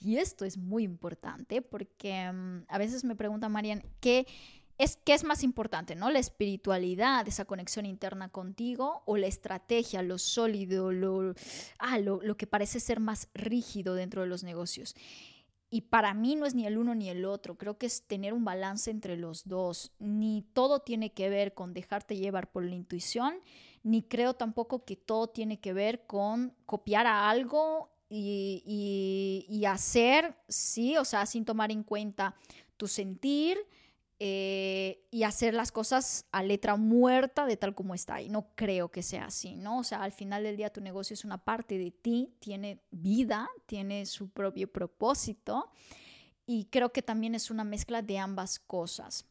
y 0.00 0.16
esto 0.16 0.44
es 0.44 0.56
muy 0.56 0.82
importante 0.82 1.62
porque 1.62 2.30
mm, 2.30 2.64
a 2.68 2.78
veces 2.78 3.04
me 3.04 3.16
pregunta 3.16 3.48
Marian, 3.48 3.84
¿qué 4.00 4.26
es, 4.80 4.96
¿qué 4.96 5.12
es 5.12 5.24
más 5.24 5.44
importante, 5.44 5.94
no? 5.94 6.10
La 6.10 6.18
espiritualidad, 6.18 7.28
esa 7.28 7.44
conexión 7.44 7.84
interna 7.84 8.30
contigo 8.30 9.02
o 9.04 9.16
la 9.18 9.26
estrategia, 9.26 10.02
lo 10.02 10.18
sólido, 10.18 10.90
lo, 10.90 11.34
ah, 11.78 11.98
lo, 11.98 12.20
lo 12.22 12.36
que 12.36 12.46
parece 12.46 12.80
ser 12.80 12.98
más 12.98 13.28
rígido 13.34 13.94
dentro 13.94 14.22
de 14.22 14.28
los 14.28 14.42
negocios. 14.42 14.96
Y 15.70 15.82
para 15.82 16.14
mí 16.14 16.34
no 16.34 16.46
es 16.46 16.54
ni 16.54 16.66
el 16.66 16.78
uno 16.78 16.96
ni 16.96 17.08
el 17.08 17.24
otro, 17.24 17.56
creo 17.56 17.78
que 17.78 17.86
es 17.86 18.02
tener 18.02 18.32
un 18.32 18.44
balance 18.44 18.90
entre 18.90 19.16
los 19.16 19.46
dos. 19.46 19.92
Ni 20.00 20.42
todo 20.52 20.80
tiene 20.80 21.12
que 21.12 21.30
ver 21.30 21.54
con 21.54 21.72
dejarte 21.72 22.16
llevar 22.16 22.50
por 22.50 22.64
la 22.64 22.74
intuición, 22.74 23.36
ni 23.84 24.02
creo 24.02 24.34
tampoco 24.34 24.84
que 24.84 24.96
todo 24.96 25.28
tiene 25.28 25.60
que 25.60 25.72
ver 25.72 26.06
con 26.06 26.52
copiar 26.66 27.06
a 27.06 27.30
algo 27.30 27.90
y, 28.08 29.46
y, 29.48 29.64
hacer, 29.66 30.34
sí, 30.48 30.96
o 30.96 31.04
sea, 31.04 31.26
sin 31.26 31.44
tomar 31.44 31.70
en 31.70 31.84
cuenta 31.84 32.34
tu 32.76 32.88
sentir, 32.88 33.56
eh, 34.22 35.06
y 35.10 35.22
hacer 35.22 35.54
las 35.54 35.72
cosas 35.72 36.26
a 36.30 36.42
letra 36.42 36.76
muerta 36.76 37.46
de 37.46 37.56
tal 37.56 37.74
como 37.74 37.94
está. 37.94 38.20
Y 38.20 38.28
no 38.28 38.50
creo 38.54 38.90
que 38.90 39.02
sea 39.02 39.24
así, 39.24 39.56
¿no? 39.56 39.78
O 39.78 39.82
sea, 39.82 40.02
al 40.02 40.12
final 40.12 40.42
del 40.42 40.58
día 40.58 40.70
tu 40.70 40.82
negocio 40.82 41.14
es 41.14 41.24
una 41.24 41.42
parte 41.42 41.78
de 41.78 41.90
ti, 41.90 42.34
tiene 42.38 42.82
vida, 42.90 43.48
tiene 43.64 44.04
su 44.04 44.28
propio 44.28 44.70
propósito 44.70 45.70
y 46.44 46.66
creo 46.66 46.92
que 46.92 47.00
también 47.00 47.34
es 47.34 47.50
una 47.50 47.64
mezcla 47.64 48.02
de 48.02 48.18
ambas 48.18 48.58
cosas. 48.58 49.24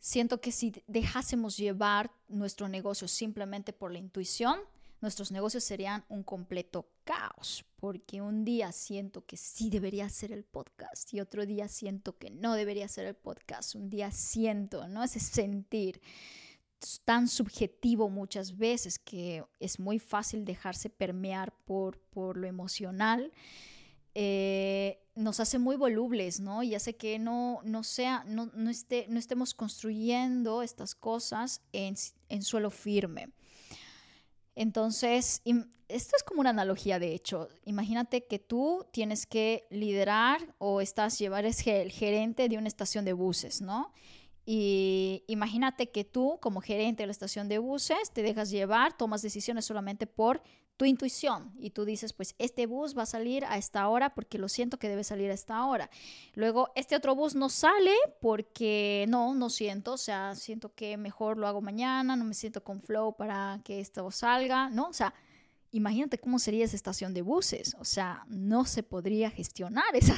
Siento 0.00 0.40
que 0.40 0.50
si 0.50 0.82
dejásemos 0.88 1.56
llevar 1.56 2.10
nuestro 2.26 2.68
negocio 2.68 3.06
simplemente 3.06 3.72
por 3.72 3.92
la 3.92 3.98
intuición, 3.98 4.58
nuestros 5.00 5.32
negocios 5.32 5.64
serían 5.64 6.04
un 6.08 6.22
completo 6.22 6.88
caos, 7.04 7.64
porque 7.76 8.20
un 8.20 8.44
día 8.44 8.72
siento 8.72 9.24
que 9.24 9.36
sí 9.36 9.70
debería 9.70 10.08
ser 10.08 10.32
el 10.32 10.44
podcast 10.44 11.12
y 11.14 11.20
otro 11.20 11.46
día 11.46 11.68
siento 11.68 12.18
que 12.18 12.30
no 12.30 12.54
debería 12.54 12.88
ser 12.88 13.06
el 13.06 13.14
podcast, 13.14 13.74
un 13.74 13.88
día 13.88 14.10
siento, 14.10 14.86
¿no? 14.88 15.02
Ese 15.02 15.20
sentir 15.20 16.00
tan 17.04 17.28
subjetivo 17.28 18.08
muchas 18.08 18.56
veces 18.56 18.98
que 18.98 19.44
es 19.58 19.78
muy 19.78 19.98
fácil 19.98 20.44
dejarse 20.44 20.88
permear 20.90 21.52
por, 21.64 21.98
por 21.98 22.36
lo 22.36 22.46
emocional. 22.46 23.32
Eh, 24.14 24.98
nos 25.14 25.40
hace 25.40 25.58
muy 25.58 25.76
volubles, 25.76 26.40
¿no? 26.40 26.62
Y 26.62 26.74
hace 26.74 26.96
que 26.96 27.18
no, 27.18 27.60
no 27.64 27.84
sea, 27.84 28.24
no, 28.26 28.50
no, 28.54 28.70
esté, 28.70 29.06
no 29.08 29.18
estemos 29.18 29.54
construyendo 29.54 30.62
estas 30.62 30.94
cosas 30.94 31.62
en, 31.72 31.94
en 32.28 32.42
suelo 32.42 32.70
firme. 32.70 33.28
Entonces, 34.60 35.40
esto 35.88 36.16
es 36.18 36.22
como 36.22 36.42
una 36.42 36.50
analogía, 36.50 36.98
de 36.98 37.14
hecho. 37.14 37.48
Imagínate 37.64 38.26
que 38.26 38.38
tú 38.38 38.84
tienes 38.92 39.24
que 39.24 39.66
liderar 39.70 40.54
o 40.58 40.82
estás, 40.82 41.18
llevar, 41.18 41.46
es 41.46 41.66
el 41.66 41.90
gerente 41.90 42.46
de 42.46 42.58
una 42.58 42.68
estación 42.68 43.06
de 43.06 43.14
buses, 43.14 43.62
¿no? 43.62 43.94
Y 44.44 45.24
imagínate 45.28 45.90
que 45.90 46.04
tú, 46.04 46.38
como 46.42 46.60
gerente 46.60 47.04
de 47.04 47.06
la 47.06 47.12
estación 47.12 47.48
de 47.48 47.56
buses, 47.56 48.10
te 48.12 48.22
dejas 48.22 48.50
llevar, 48.50 48.94
tomas 48.98 49.22
decisiones 49.22 49.64
solamente 49.64 50.06
por 50.06 50.42
tu 50.80 50.86
intuición 50.86 51.52
y 51.58 51.68
tú 51.72 51.84
dices, 51.84 52.14
pues 52.14 52.34
este 52.38 52.64
bus 52.64 52.96
va 52.96 53.02
a 53.02 53.06
salir 53.06 53.44
a 53.44 53.58
esta 53.58 53.86
hora 53.86 54.14
porque 54.14 54.38
lo 54.38 54.48
siento 54.48 54.78
que 54.78 54.88
debe 54.88 55.04
salir 55.04 55.30
a 55.30 55.34
esta 55.34 55.62
hora. 55.66 55.90
Luego, 56.32 56.70
este 56.74 56.96
otro 56.96 57.14
bus 57.14 57.34
no 57.34 57.50
sale 57.50 57.94
porque 58.22 59.04
no, 59.06 59.34
no 59.34 59.50
siento, 59.50 59.92
o 59.92 59.98
sea, 59.98 60.34
siento 60.34 60.74
que 60.74 60.96
mejor 60.96 61.36
lo 61.36 61.46
hago 61.46 61.60
mañana, 61.60 62.16
no 62.16 62.24
me 62.24 62.32
siento 62.32 62.64
con 62.64 62.80
flow 62.80 63.14
para 63.14 63.60
que 63.62 63.78
esto 63.78 64.10
salga, 64.10 64.70
¿no? 64.70 64.88
O 64.88 64.94
sea, 64.94 65.12
imagínate 65.70 66.16
cómo 66.16 66.38
sería 66.38 66.64
esa 66.64 66.76
estación 66.76 67.12
de 67.12 67.20
buses, 67.20 67.76
o 67.78 67.84
sea, 67.84 68.24
no 68.28 68.64
se 68.64 68.82
podría 68.82 69.30
gestionar 69.30 69.84
esa... 69.92 70.14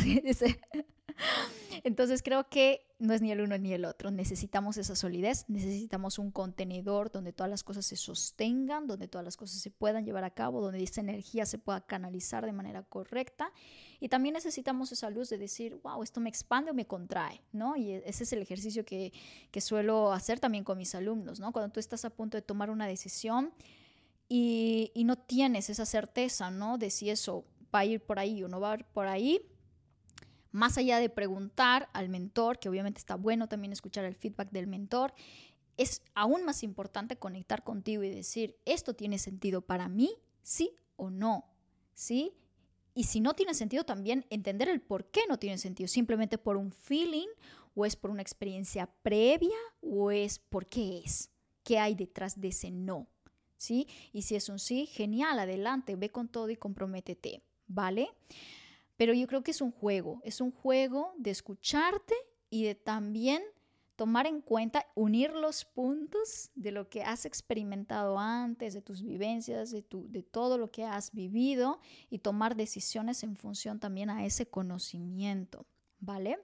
Entonces 1.84 2.22
creo 2.22 2.48
que 2.48 2.86
no 2.98 3.12
es 3.12 3.20
ni 3.20 3.32
el 3.32 3.40
uno 3.40 3.58
ni 3.58 3.72
el 3.72 3.84
otro, 3.84 4.12
necesitamos 4.12 4.76
esa 4.76 4.94
solidez, 4.94 5.44
necesitamos 5.48 6.20
un 6.20 6.30
contenedor 6.30 7.10
donde 7.10 7.32
todas 7.32 7.50
las 7.50 7.64
cosas 7.64 7.84
se 7.84 7.96
sostengan, 7.96 8.86
donde 8.86 9.08
todas 9.08 9.24
las 9.24 9.36
cosas 9.36 9.60
se 9.60 9.70
puedan 9.72 10.04
llevar 10.04 10.22
a 10.22 10.30
cabo, 10.30 10.60
donde 10.60 10.82
esa 10.82 11.00
energía 11.00 11.44
se 11.44 11.58
pueda 11.58 11.80
canalizar 11.80 12.46
de 12.46 12.52
manera 12.52 12.84
correcta 12.84 13.50
y 13.98 14.08
también 14.08 14.34
necesitamos 14.34 14.92
esa 14.92 15.10
luz 15.10 15.30
de 15.30 15.38
decir, 15.38 15.80
wow, 15.82 16.02
esto 16.02 16.20
me 16.20 16.28
expande 16.28 16.70
o 16.70 16.74
me 16.74 16.86
contrae, 16.86 17.42
¿no? 17.50 17.76
Y 17.76 17.90
e, 17.90 18.02
ese 18.06 18.22
es 18.22 18.32
el 18.32 18.42
ejercicio 18.42 18.84
que, 18.84 19.12
que 19.50 19.60
suelo 19.60 20.12
hacer 20.12 20.38
también 20.38 20.62
con 20.62 20.78
mis 20.78 20.94
alumnos, 20.94 21.40
¿no? 21.40 21.52
Cuando 21.52 21.72
tú 21.72 21.80
estás 21.80 22.04
a 22.04 22.10
punto 22.10 22.36
de 22.36 22.42
tomar 22.42 22.70
una 22.70 22.86
decisión, 22.86 23.52
y, 24.34 25.04
no 25.04 25.16
tienes 25.16 25.68
esa 25.68 25.84
certeza, 25.84 26.50
¿no? 26.50 26.78
De 26.78 26.88
si 26.88 27.10
eso 27.10 27.44
va 27.74 27.80
a 27.80 27.84
ir 27.84 28.00
por 28.00 28.18
ahí 28.18 28.42
o 28.42 28.48
no 28.48 28.60
va 28.60 28.72
a 28.72 28.74
ir 28.76 28.84
por 28.86 29.06
ahí, 29.06 29.42
más 30.52 30.78
allá 30.78 30.98
de 30.98 31.08
preguntar 31.08 31.88
al 31.92 32.08
mentor, 32.08 32.58
que 32.58 32.68
obviamente 32.68 32.98
está 32.98 33.16
bueno 33.16 33.48
también 33.48 33.72
escuchar 33.72 34.04
el 34.04 34.14
feedback 34.14 34.50
del 34.50 34.66
mentor, 34.66 35.12
es 35.76 36.02
aún 36.14 36.44
más 36.44 36.62
importante 36.62 37.16
conectar 37.16 37.64
contigo 37.64 38.02
y 38.02 38.10
decir, 38.10 38.56
¿esto 38.64 38.94
tiene 38.94 39.18
sentido 39.18 39.62
para 39.62 39.88
mí? 39.88 40.14
¿Sí 40.42 40.76
o 40.96 41.10
no? 41.10 41.46
¿Sí? 41.94 42.34
Y 42.94 43.04
si 43.04 43.20
no 43.20 43.34
tiene 43.34 43.54
sentido, 43.54 43.84
también 43.84 44.26
entender 44.28 44.68
el 44.68 44.82
por 44.82 45.06
qué 45.06 45.22
no 45.28 45.38
tiene 45.38 45.58
sentido. 45.58 45.88
Simplemente 45.88 46.36
por 46.38 46.56
un 46.56 46.72
feeling, 46.72 47.28
o 47.74 47.86
es 47.86 47.96
por 47.96 48.10
una 48.10 48.20
experiencia 48.22 48.86
previa, 49.02 49.56
o 49.80 50.10
es 50.10 50.38
por 50.38 50.66
qué 50.66 51.02
es. 51.04 51.30
¿Qué 51.64 51.78
hay 51.78 51.94
detrás 51.94 52.38
de 52.38 52.48
ese 52.48 52.70
no? 52.70 53.08
¿sí? 53.62 53.86
Y 54.12 54.22
si 54.22 54.34
es 54.34 54.48
un 54.48 54.58
sí, 54.58 54.86
genial, 54.86 55.38
adelante, 55.38 55.94
ve 55.94 56.10
con 56.10 56.28
todo 56.28 56.50
y 56.50 56.56
comprométete, 56.56 57.42
¿vale? 57.68 58.08
Pero 58.96 59.14
yo 59.14 59.26
creo 59.26 59.42
que 59.42 59.50
es 59.50 59.60
un 59.60 59.72
juego, 59.72 60.20
es 60.24 60.40
un 60.40 60.52
juego 60.52 61.14
de 61.18 61.30
escucharte 61.30 62.14
y 62.50 62.64
de 62.64 62.74
también 62.74 63.42
tomar 63.96 64.26
en 64.26 64.40
cuenta, 64.40 64.86
unir 64.94 65.32
los 65.32 65.64
puntos 65.64 66.50
de 66.54 66.72
lo 66.72 66.88
que 66.88 67.02
has 67.02 67.24
experimentado 67.24 68.18
antes, 68.18 68.74
de 68.74 68.82
tus 68.82 69.02
vivencias, 69.02 69.70
de, 69.70 69.82
tu, 69.82 70.10
de 70.10 70.22
todo 70.22 70.58
lo 70.58 70.70
que 70.70 70.84
has 70.84 71.12
vivido 71.12 71.78
y 72.10 72.18
tomar 72.18 72.56
decisiones 72.56 73.22
en 73.22 73.36
función 73.36 73.78
también 73.78 74.10
a 74.10 74.24
ese 74.24 74.46
conocimiento, 74.46 75.66
¿vale? 76.00 76.38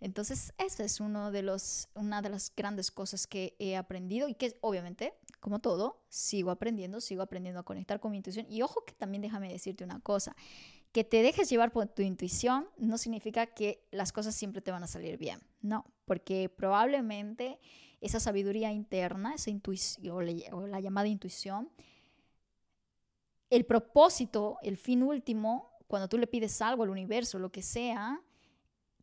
Entonces, 0.00 0.52
esa 0.58 0.84
es 0.84 1.00
uno 1.00 1.32
de 1.32 1.42
los, 1.42 1.88
una 1.94 2.22
de 2.22 2.28
las 2.28 2.52
grandes 2.54 2.90
cosas 2.90 3.26
que 3.26 3.56
he 3.58 3.76
aprendido 3.76 4.28
y 4.28 4.34
que 4.34 4.56
obviamente, 4.60 5.14
como 5.40 5.58
todo, 5.58 6.04
sigo 6.08 6.50
aprendiendo, 6.50 7.00
sigo 7.00 7.22
aprendiendo 7.22 7.60
a 7.60 7.64
conectar 7.64 7.98
con 7.98 8.12
mi 8.12 8.18
intuición. 8.18 8.46
Y 8.48 8.62
ojo 8.62 8.84
que 8.84 8.92
también 8.92 9.22
déjame 9.22 9.50
decirte 9.50 9.82
una 9.84 10.00
cosa, 10.00 10.36
que 10.98 11.04
te 11.04 11.22
dejes 11.22 11.48
llevar 11.48 11.70
por 11.70 11.86
tu 11.86 12.02
intuición 12.02 12.68
no 12.76 12.98
significa 12.98 13.46
que 13.46 13.86
las 13.92 14.10
cosas 14.10 14.34
siempre 14.34 14.60
te 14.60 14.72
van 14.72 14.82
a 14.82 14.88
salir 14.88 15.16
bien, 15.16 15.38
no, 15.60 15.84
porque 16.06 16.48
probablemente 16.48 17.60
esa 18.00 18.18
sabiduría 18.18 18.72
interna, 18.72 19.32
esa 19.32 19.50
intuición 19.50 20.12
o 20.50 20.66
la 20.66 20.80
llamada 20.80 21.06
intuición, 21.06 21.70
el 23.48 23.64
propósito, 23.64 24.58
el 24.60 24.76
fin 24.76 25.04
último, 25.04 25.70
cuando 25.86 26.08
tú 26.08 26.18
le 26.18 26.26
pides 26.26 26.60
algo 26.62 26.82
al 26.82 26.90
universo, 26.90 27.38
lo 27.38 27.52
que 27.52 27.62
sea, 27.62 28.20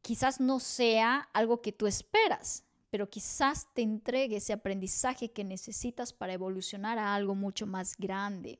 quizás 0.02 0.42
no 0.42 0.60
sea 0.60 1.30
algo 1.32 1.62
que 1.62 1.72
tú 1.72 1.88
esperas, 1.88 2.66
pero 2.90 3.10
quizás 3.10 3.74
te 3.74 3.84
entregue 3.84 4.36
ese 4.36 4.52
aprendizaje 4.52 5.32
que 5.32 5.46
necesitas 5.46 6.12
para 6.12 6.34
evolucionar 6.34 7.00
a 7.00 7.16
algo 7.16 7.36
mucho 7.36 7.66
más 7.66 7.96
grande. 7.96 8.60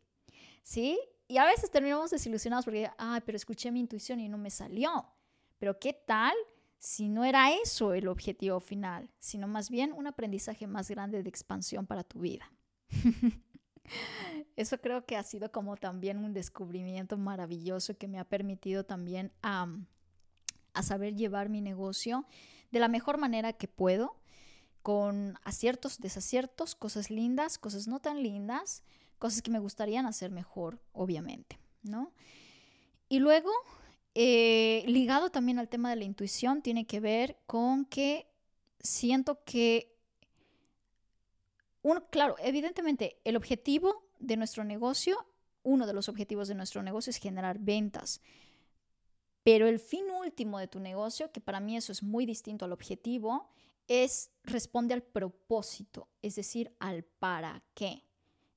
¿Sí? 0.64 0.98
Y 1.28 1.38
a 1.38 1.46
veces 1.46 1.72
terminamos 1.72 2.12
desilusionados 2.12 2.66
porque, 2.66 2.90
ay, 2.98 3.22
pero 3.26 3.36
escuché 3.36 3.72
mi 3.72 3.80
intuición 3.80 4.20
y 4.20 4.30
no 4.30 4.38
me 4.38 4.50
salió. 4.50 5.08
Pero 5.58 5.80
¿qué 5.80 5.94
tal 5.94 6.36
si 6.78 7.10
no 7.10 7.26
era 7.26 7.52
eso 7.52 7.94
el 7.94 8.08
objetivo 8.08 8.60
final, 8.60 9.10
sino 9.20 9.48
más 9.48 9.70
bien 9.70 9.92
un 9.92 10.08
aprendizaje 10.08 10.68
más 10.68 10.90
grande 10.90 11.24
de 11.24 11.30
expansión 11.30 11.88
para 11.88 12.04
tu 12.04 12.20
vida? 12.20 12.52
Eso 14.56 14.80
creo 14.80 15.06
que 15.06 15.16
ha 15.16 15.24
sido 15.24 15.52
como 15.52 15.78
también 15.78 16.18
un 16.18 16.34
descubrimiento 16.34 17.18
maravilloso 17.18 17.98
que 17.98 18.08
me 18.08 18.20
ha 18.20 18.26
permitido 18.26 18.84
también 18.84 19.32
a 19.44 19.68
saber 20.82 21.16
llevar 21.16 21.50
mi 21.50 21.62
negocio 21.62 22.26
de 22.72 22.80
la 22.80 22.88
mejor 22.88 23.18
manera 23.18 23.54
que 23.54 23.68
puedo, 23.68 24.18
con 24.82 25.40
aciertos, 25.44 26.00
desaciertos, 26.00 26.76
cosas 26.76 27.10
lindas, 27.10 27.58
cosas 27.58 27.88
no 27.88 28.00
tan 28.00 28.22
lindas, 28.22 28.84
cosas 29.18 29.42
que 29.42 29.52
me 29.52 29.60
gustarían 29.60 30.06
hacer 30.06 30.32
mejor, 30.32 30.80
obviamente, 30.94 31.60
¿no? 31.84 32.12
Y 33.10 33.20
luego, 33.20 33.52
eh, 34.14 34.84
ligado 34.88 35.30
también 35.30 35.60
al 35.60 35.70
tema 35.70 35.90
de 35.90 35.96
la 35.98 36.06
intuición, 36.06 36.62
tiene 36.62 36.86
que 36.86 37.00
ver 37.00 37.38
con 37.46 37.86
que 37.86 38.28
siento 38.80 39.44
que, 39.44 39.96
uno, 41.82 42.08
claro, 42.10 42.36
evidentemente 42.40 43.20
el 43.24 43.36
objetivo 43.36 44.08
de 44.20 44.38
nuestro 44.38 44.64
negocio, 44.64 45.26
uno 45.64 45.86
de 45.86 45.94
los 45.94 46.10
objetivos 46.10 46.48
de 46.48 46.56
nuestro 46.56 46.82
negocio 46.84 47.10
es 47.10 47.18
generar 47.18 47.60
ventas, 47.60 48.22
Pero 49.44 49.68
el 49.68 49.80
fin 49.80 50.06
último 50.10 50.58
de 50.58 50.68
tu 50.68 50.80
negocio, 50.80 51.32
que 51.32 51.40
para 51.40 51.60
mí 51.60 51.78
eso 51.78 51.92
es 51.92 52.02
muy 52.02 52.26
distinto 52.26 52.66
al 52.66 52.74
objetivo, 52.74 53.48
es 53.88 54.32
responde 54.44 54.96
al 54.96 55.04
propósito, 55.04 56.08
es 56.24 56.36
decir, 56.36 56.76
al 56.80 57.04
para 57.04 57.64
qué. 57.76 58.04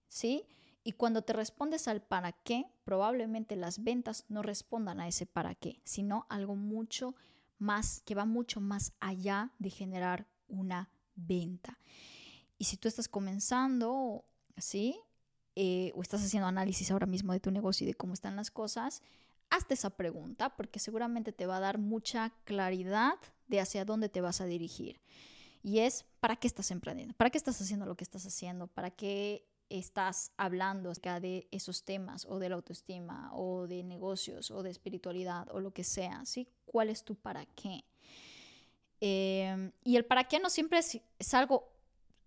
¿Sí? 0.09 0.45
Y 0.85 0.93
cuando 0.93 1.23
te 1.23 1.33
respondes 1.33 1.87
al 1.87 2.01
para 2.01 2.33
qué, 2.33 2.67
probablemente 2.85 3.57
las 3.57 3.85
ventas 3.85 4.25
no 4.29 4.43
respondan 4.43 5.01
a 5.01 5.09
ese 5.09 5.27
para 5.27 5.55
qué, 5.55 5.81
sino 5.85 6.27
algo 6.31 6.57
mucho 6.57 7.15
más, 7.59 8.01
que 8.07 8.15
va 8.15 8.25
mucho 8.25 8.61
más 8.61 8.93
allá 9.01 9.53
de 9.59 9.71
generar 9.71 10.27
una 10.49 10.91
venta. 11.15 11.79
Y 12.57 12.65
si 12.65 12.77
tú 12.77 12.89
estás 12.89 13.09
comenzando, 13.09 14.25
¿sí? 14.57 14.99
Eh, 15.57 15.93
o 15.95 16.03
estás 16.03 16.25
haciendo 16.25 16.47
análisis 16.47 16.91
ahora 16.91 17.07
mismo 17.07 17.33
de 17.33 17.41
tu 17.41 17.51
negocio 17.51 17.85
y 17.85 17.89
de 17.89 17.95
cómo 17.95 18.15
están 18.15 18.37
las 18.37 18.51
cosas, 18.51 19.03
hazte 19.51 19.75
esa 19.75 19.91
pregunta 19.91 20.57
porque 20.57 20.79
seguramente 20.79 21.33
te 21.33 21.47
va 21.47 21.57
a 21.57 21.61
dar 21.61 21.79
mucha 21.79 22.31
claridad 22.45 23.15
de 23.49 23.61
hacia 23.61 23.85
dónde 23.85 24.09
te 24.09 24.21
vas 24.21 24.41
a 24.41 24.47
dirigir. 24.47 25.01
Y 25.63 25.81
es, 25.81 26.05
¿para 26.21 26.37
qué 26.37 26.47
estás 26.47 26.71
emprendiendo? 26.71 27.15
¿Para 27.15 27.31
qué 27.31 27.39
estás 27.39 27.61
haciendo 27.61 27.87
lo 27.87 27.97
que 27.97 28.05
estás 28.05 28.25
haciendo? 28.25 28.69
¿Para 28.69 28.91
qué 28.91 29.45
estás 29.71 30.33
hablando 30.37 30.91
acerca 30.91 31.21
de 31.21 31.49
esos 31.51 31.85
temas 31.85 32.27
o 32.27 32.39
de 32.39 32.49
la 32.49 32.57
autoestima 32.57 33.31
o 33.35 33.67
de 33.67 33.83
negocios 33.85 34.51
o 34.51 34.63
de 34.63 34.71
espiritualidad 34.71 35.49
o 35.51 35.61
lo 35.61 35.73
que 35.73 35.85
sea? 35.85 36.25
¿sí? 36.25 36.49
¿Cuál 36.65 36.91
es 36.91 37.05
tu 37.05 37.15
para 37.15 37.47
qué? 37.47 37.85
Em, 39.01 39.73
y 39.85 39.97
el 39.97 40.05
para 40.05 40.25
qué 40.25 40.41
no 40.41 40.51
siempre 40.51 40.79
es, 40.79 41.01
es 41.19 41.35
algo 41.35 41.79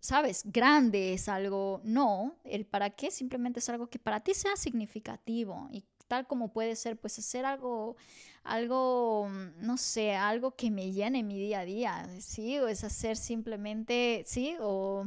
sabes, 0.02 0.42
grande, 0.46 1.14
es 1.14 1.30
algo, 1.30 1.80
no, 1.84 2.36
el 2.44 2.66
para 2.66 2.90
qué 2.90 3.12
simplemente 3.12 3.60
es 3.60 3.70
algo 3.70 3.88
que 3.88 4.00
para 4.00 4.20
ti 4.20 4.34
sea 4.34 4.56
significativo 4.56 5.70
y 5.72 5.86
tal 6.08 6.28
como 6.28 6.52
puede 6.52 6.76
ser, 6.76 7.00
pues 7.00 7.18
hacer 7.20 7.46
algo, 7.46 7.96
algo, 8.44 9.30
no 9.60 9.78
sé, 9.78 10.14
algo 10.16 10.56
que 10.56 10.70
me 10.72 10.92
llene 10.92 11.24
mi 11.24 11.40
día 11.40 11.62
a 11.62 11.66
día, 11.66 12.10
¿sí? 12.20 12.58
O 12.60 12.68
es 12.68 12.84
hacer 12.84 13.16
simplemente, 13.16 14.24
¿sí? 14.28 14.58
O 14.60 15.06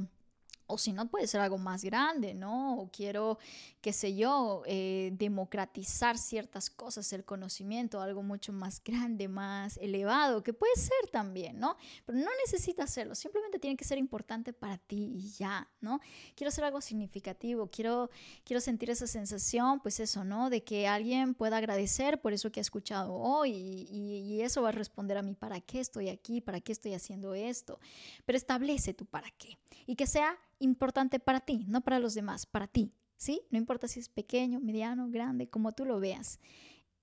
o 0.66 0.78
si 0.78 0.92
no, 0.92 1.08
puede 1.08 1.26
ser 1.26 1.40
algo 1.40 1.58
más 1.58 1.84
grande, 1.84 2.34
¿no? 2.34 2.78
O 2.78 2.90
quiero, 2.90 3.38
qué 3.80 3.92
sé 3.92 4.16
yo, 4.16 4.62
eh, 4.66 5.10
democratizar 5.12 6.16
ciertas 6.16 6.70
cosas, 6.70 7.12
el 7.12 7.24
conocimiento, 7.24 8.00
algo 8.00 8.22
mucho 8.22 8.52
más 8.52 8.82
grande, 8.82 9.28
más 9.28 9.76
elevado, 9.76 10.42
que 10.42 10.52
puede 10.52 10.74
ser 10.76 11.10
también, 11.12 11.58
¿no? 11.58 11.76
Pero 12.06 12.18
no 12.18 12.30
necesita 12.44 12.84
hacerlo, 12.84 13.14
simplemente 13.14 13.58
tiene 13.58 13.76
que 13.76 13.84
ser 13.84 13.98
importante 13.98 14.52
para 14.52 14.78
ti 14.78 15.12
y 15.14 15.30
ya, 15.32 15.68
¿no? 15.80 16.00
Quiero 16.34 16.48
hacer 16.48 16.64
algo 16.64 16.80
significativo, 16.80 17.68
quiero, 17.70 18.10
quiero 18.44 18.60
sentir 18.60 18.90
esa 18.90 19.06
sensación, 19.06 19.80
pues 19.80 20.00
eso, 20.00 20.24
¿no? 20.24 20.50
De 20.50 20.64
que 20.64 20.88
alguien 20.88 21.34
pueda 21.34 21.58
agradecer 21.58 22.20
por 22.20 22.32
eso 22.32 22.50
que 22.50 22.60
ha 22.60 22.62
escuchado 22.62 23.14
hoy 23.14 23.52
y, 23.90 24.24
eso 24.44 24.62
va 24.62 24.70
a 24.70 24.72
responder 24.72 25.16
a 25.16 25.22
mí, 25.22 25.34
¿para 25.34 25.60
qué 25.60 25.80
estoy 25.80 26.08
aquí? 26.08 26.40
¿Para 26.40 26.60
qué 26.60 26.72
estoy 26.72 26.92
haciendo 26.92 27.34
esto? 27.34 27.78
Pero 28.26 28.36
establece 28.36 28.92
tu 28.92 29.06
para 29.06 29.30
qué 29.30 29.58
y 29.86 29.96
que 29.96 30.06
sea 30.06 30.38
importante 30.58 31.20
para 31.20 31.40
ti, 31.40 31.64
no 31.68 31.82
para 31.82 31.98
los 31.98 32.14
demás, 32.14 32.46
para 32.46 32.66
ti, 32.66 32.92
¿sí? 33.16 33.42
No 33.50 33.58
importa 33.58 33.88
si 33.88 34.00
es 34.00 34.08
pequeño, 34.08 34.60
mediano, 34.60 35.08
grande, 35.10 35.48
como 35.48 35.72
tú 35.72 35.84
lo 35.84 36.00
veas. 36.00 36.40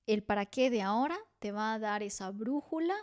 El 0.08 0.24
para 0.24 0.46
qué 0.46 0.70
de 0.70 0.82
ahora 0.82 1.18
te 1.40 1.52
va 1.52 1.74
a 1.74 1.80
dar 1.80 2.04
esa 2.04 2.32
brújula 2.32 2.96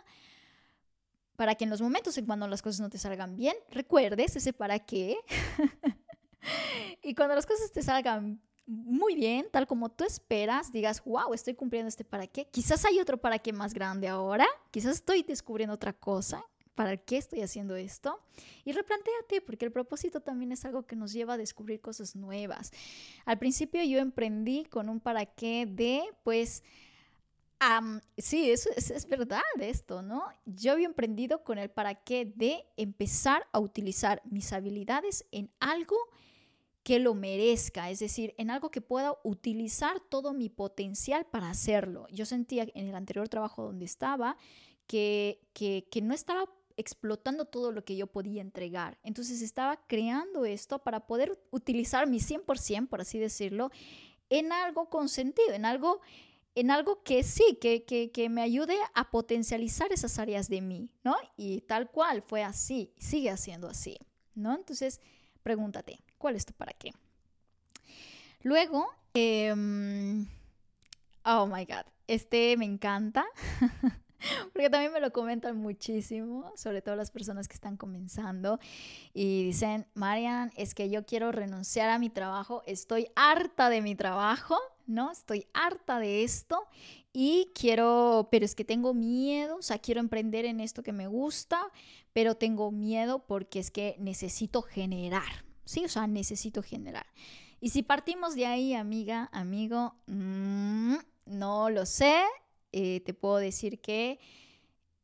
para 1.35 1.55
que 1.55 1.63
en 1.63 1.69
los 1.69 1.81
momentos 1.81 2.17
en 2.17 2.25
cuando 2.25 2.47
las 2.47 2.61
cosas 2.61 2.81
no 2.81 2.89
te 2.89 2.97
salgan 2.97 3.37
bien, 3.37 3.55
recuerdes 3.71 4.35
ese 4.35 4.51
para 4.51 4.79
qué. 4.79 5.17
y 7.01 7.15
cuando 7.15 7.35
las 7.35 7.45
cosas 7.45 7.71
te 7.71 7.81
salgan 7.81 8.41
muy 8.65 9.15
bien, 9.15 9.47
tal 9.51 9.65
como 9.65 9.89
tú 9.89 10.03
esperas, 10.03 10.71
digas, 10.71 11.03
wow, 11.03 11.33
estoy 11.33 11.55
cumpliendo 11.55 11.87
este 11.87 12.03
para 12.03 12.27
qué. 12.27 12.45
Quizás 12.45 12.83
hay 12.85 12.99
otro 12.99 13.17
para 13.17 13.39
qué 13.39 13.53
más 13.53 13.73
grande 13.73 14.07
ahora, 14.07 14.45
quizás 14.69 14.97
estoy 14.97 15.23
descubriendo 15.23 15.73
otra 15.73 15.93
cosa, 15.93 16.45
¿Para 16.75 16.95
qué 16.97 17.17
estoy 17.17 17.41
haciendo 17.41 17.75
esto? 17.75 18.19
Y 18.63 18.71
replantéate, 18.71 19.41
porque 19.41 19.65
el 19.65 19.71
propósito 19.71 20.21
también 20.21 20.51
es 20.51 20.63
algo 20.63 20.83
que 20.83 20.95
nos 20.95 21.11
lleva 21.11 21.33
a 21.33 21.37
descubrir 21.37 21.81
cosas 21.81 22.15
nuevas. 22.15 22.71
Al 23.25 23.37
principio 23.37 23.83
yo 23.83 23.99
emprendí 23.99 24.63
con 24.65 24.87
un 24.87 24.99
para 25.01 25.25
qué 25.25 25.65
de, 25.65 26.03
pues, 26.23 26.63
sí, 28.17 28.51
eso 28.51 28.69
es, 28.75 29.07
verdad 29.07 29.41
esto, 29.59 30.01
¿no? 30.01 30.23
Yo 30.45 30.73
había 30.73 30.87
emprendido 30.87 31.43
con 31.43 31.57
el 31.57 31.69
para 31.69 31.95
qué 31.95 32.25
de 32.25 32.65
empezar 32.77 33.45
a 33.51 33.59
utilizar 33.59 34.21
mis 34.25 34.53
habilidades 34.53 35.25
en 35.31 35.51
algo 35.59 35.97
que 36.83 36.99
lo 36.99 37.13
merezca, 37.13 37.89
es 37.89 37.99
decir, 37.99 38.33
en 38.37 38.49
algo 38.49 38.71
que 38.71 38.81
pueda 38.81 39.15
utilizar 39.23 39.99
todo 39.99 40.33
mi 40.33 40.49
potencial 40.49 41.25
para 41.25 41.49
hacerlo. 41.49 42.07
Yo 42.09 42.25
sentía 42.25 42.65
en 42.73 42.87
el 42.87 42.95
anterior 42.95 43.27
trabajo 43.27 43.63
donde 43.63 43.85
estaba 43.85 44.37
que, 44.87 45.41
que 45.53 46.01
no 46.01 46.13
estaba 46.13 46.45
explotando 46.79 47.43
todo 47.43 47.73
lo 47.73 47.83
que 47.83 47.97
yo 47.97 48.07
podía 48.07 48.41
entregar. 48.41 48.97
Entonces 49.03 49.41
estaba 49.41 49.85
creando 49.85 50.45
esto 50.45 50.79
para 50.79 51.05
poder 51.05 51.37
utilizar 51.51 52.07
mi 52.07 52.19
100%, 52.19 52.87
por 52.87 53.01
así 53.01 53.19
decirlo, 53.19 53.69
en 54.29 54.53
algo 54.53 54.89
con 54.89 55.09
sentido, 55.09 55.51
en 55.51 55.65
algo, 55.65 55.99
en 56.55 56.71
algo 56.71 57.03
que 57.03 57.23
sí, 57.23 57.57
que, 57.59 57.83
que, 57.83 58.11
que 58.11 58.29
me 58.29 58.41
ayude 58.41 58.77
a 58.93 59.11
potencializar 59.11 59.91
esas 59.91 60.19
áreas 60.19 60.47
de 60.47 60.61
mí, 60.61 60.89
¿no? 61.03 61.17
Y 61.35 61.61
tal 61.61 61.91
cual 61.91 62.21
fue 62.21 62.43
así, 62.43 62.93
sigue 62.97 63.35
siendo 63.35 63.67
así, 63.67 63.97
¿no? 64.33 64.55
Entonces, 64.55 65.01
pregúntate, 65.43 65.99
¿cuál 66.17 66.37
es 66.37 66.45
tu 66.45 66.53
para 66.53 66.71
qué? 66.71 66.93
Luego, 68.41 68.87
em, 69.13 70.25
oh 71.25 71.45
my 71.45 71.65
God, 71.65 71.85
este 72.07 72.55
me 72.55 72.63
encanta. 72.63 73.25
porque 74.53 74.69
también 74.69 74.93
me 74.93 74.99
lo 74.99 75.11
comentan 75.11 75.57
muchísimo, 75.57 76.51
sobre 76.55 76.81
todo 76.81 76.95
las 76.95 77.11
personas 77.11 77.47
que 77.47 77.55
están 77.55 77.77
comenzando 77.77 78.59
y 79.13 79.43
dicen, 79.43 79.87
Marian, 79.93 80.51
es 80.55 80.73
que 80.73 80.89
yo 80.89 81.05
quiero 81.05 81.31
renunciar 81.31 81.89
a 81.89 81.99
mi 81.99 82.09
trabajo, 82.09 82.63
estoy 82.65 83.09
harta 83.15 83.69
de 83.69 83.81
mi 83.81 83.95
trabajo, 83.95 84.57
¿no? 84.87 85.11
Estoy 85.11 85.47
harta 85.53 85.99
de 85.99 86.23
esto 86.23 86.67
y 87.13 87.49
quiero, 87.55 88.27
pero 88.31 88.45
es 88.45 88.55
que 88.55 88.65
tengo 88.65 88.93
miedo, 88.93 89.57
o 89.57 89.61
sea, 89.61 89.79
quiero 89.79 89.99
emprender 89.99 90.45
en 90.45 90.59
esto 90.59 90.83
que 90.83 90.93
me 90.93 91.07
gusta, 91.07 91.59
pero 92.13 92.35
tengo 92.35 92.71
miedo 92.71 93.25
porque 93.25 93.59
es 93.59 93.71
que 93.71 93.95
necesito 93.99 94.61
generar, 94.61 95.45
¿sí? 95.65 95.85
O 95.85 95.89
sea, 95.89 96.07
necesito 96.07 96.61
generar. 96.63 97.05
Y 97.61 97.69
si 97.69 97.83
partimos 97.83 98.35
de 98.35 98.45
ahí, 98.45 98.73
amiga, 98.73 99.29
amigo, 99.31 99.95
mmm, 100.07 100.95
no 101.25 101.69
lo 101.69 101.85
sé, 101.85 102.23
eh, 102.71 103.01
te 103.01 103.13
puedo 103.13 103.37
decir 103.37 103.79
que 103.81 104.19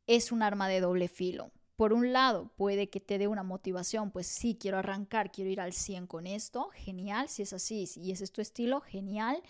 es 0.06 0.32
un 0.32 0.42
arma 0.42 0.68
de 0.68 0.80
doble 0.80 1.08
filo. 1.08 1.50
Por 1.76 1.92
un 1.92 2.12
lado, 2.12 2.50
puede 2.56 2.88
que 2.88 3.00
te 3.00 3.18
dé 3.18 3.28
una 3.28 3.42
motivación, 3.42 4.10
pues 4.10 4.26
sí, 4.26 4.56
quiero 4.58 4.78
arrancar, 4.78 5.30
quiero 5.30 5.50
ir 5.50 5.60
al 5.60 5.74
100 5.74 6.06
con 6.06 6.26
esto, 6.26 6.70
genial, 6.74 7.28
si 7.28 7.42
es 7.42 7.52
así 7.52 7.88
y 7.96 8.12
ese 8.12 8.24
es 8.24 8.32
tu 8.32 8.40
estilo, 8.40 8.80
genial. 8.80 9.42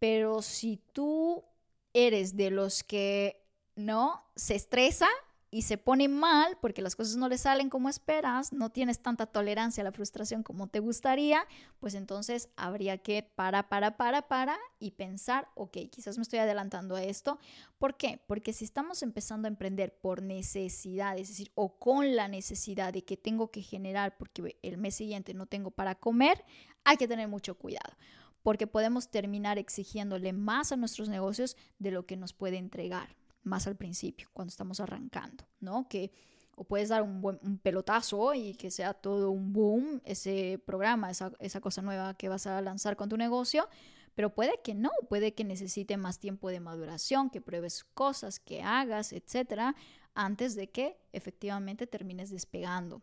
Pero 0.00 0.42
si 0.42 0.80
tú 0.92 1.44
eres 1.92 2.36
de 2.36 2.50
los 2.50 2.82
que 2.82 3.40
no 3.76 4.24
se 4.34 4.56
estresa, 4.56 5.06
y 5.54 5.62
se 5.62 5.78
pone 5.78 6.08
mal 6.08 6.58
porque 6.60 6.82
las 6.82 6.96
cosas 6.96 7.14
no 7.14 7.28
le 7.28 7.38
salen 7.38 7.70
como 7.70 7.88
esperas, 7.88 8.52
no 8.52 8.70
tienes 8.70 8.98
tanta 8.98 9.26
tolerancia 9.26 9.82
a 9.82 9.84
la 9.84 9.92
frustración 9.92 10.42
como 10.42 10.66
te 10.66 10.80
gustaría, 10.80 11.46
pues 11.78 11.94
entonces 11.94 12.48
habría 12.56 12.98
que 12.98 13.22
para, 13.22 13.68
para, 13.68 13.96
para, 13.96 14.26
para 14.26 14.58
y 14.80 14.90
pensar, 14.90 15.46
ok, 15.54 15.76
quizás 15.92 16.16
me 16.18 16.22
estoy 16.22 16.40
adelantando 16.40 16.96
a 16.96 17.04
esto. 17.04 17.38
¿Por 17.78 17.96
qué? 17.96 18.20
Porque 18.26 18.52
si 18.52 18.64
estamos 18.64 19.04
empezando 19.04 19.46
a 19.46 19.48
emprender 19.48 19.96
por 19.96 20.22
necesidad, 20.22 21.16
es 21.18 21.28
decir, 21.28 21.52
o 21.54 21.78
con 21.78 22.16
la 22.16 22.26
necesidad 22.26 22.92
de 22.92 23.04
que 23.04 23.16
tengo 23.16 23.52
que 23.52 23.62
generar 23.62 24.16
porque 24.16 24.58
el 24.60 24.76
mes 24.76 24.96
siguiente 24.96 25.34
no 25.34 25.46
tengo 25.46 25.70
para 25.70 25.94
comer, 25.94 26.44
hay 26.82 26.96
que 26.96 27.06
tener 27.06 27.28
mucho 27.28 27.56
cuidado 27.56 27.96
porque 28.42 28.66
podemos 28.66 29.08
terminar 29.08 29.58
exigiéndole 29.58 30.32
más 30.32 30.72
a 30.72 30.76
nuestros 30.76 31.08
negocios 31.08 31.56
de 31.78 31.92
lo 31.92 32.06
que 32.06 32.16
nos 32.16 32.32
puede 32.32 32.56
entregar 32.56 33.14
más 33.44 33.66
al 33.66 33.76
principio, 33.76 34.28
cuando 34.32 34.50
estamos 34.50 34.80
arrancando, 34.80 35.44
¿no? 35.60 35.88
Que 35.88 36.10
o 36.56 36.64
puedes 36.64 36.88
dar 36.88 37.02
un, 37.02 37.20
buen, 37.20 37.38
un 37.42 37.58
pelotazo 37.58 38.34
y 38.34 38.54
que 38.54 38.70
sea 38.70 38.94
todo 38.94 39.30
un 39.30 39.52
boom 39.52 40.00
ese 40.04 40.60
programa, 40.64 41.10
esa, 41.10 41.32
esa 41.40 41.60
cosa 41.60 41.82
nueva 41.82 42.14
que 42.14 42.28
vas 42.28 42.46
a 42.46 42.60
lanzar 42.60 42.96
con 42.96 43.08
tu 43.08 43.16
negocio, 43.16 43.68
pero 44.14 44.34
puede 44.34 44.60
que 44.62 44.74
no, 44.74 44.90
puede 45.08 45.34
que 45.34 45.44
necesite 45.44 45.96
más 45.96 46.18
tiempo 46.18 46.48
de 46.48 46.60
maduración, 46.60 47.30
que 47.30 47.40
pruebes 47.40 47.84
cosas, 47.84 48.38
que 48.38 48.62
hagas, 48.62 49.12
etcétera, 49.12 49.74
antes 50.14 50.54
de 50.54 50.70
que 50.70 50.96
efectivamente 51.12 51.86
termines 51.86 52.30
despegando. 52.30 53.02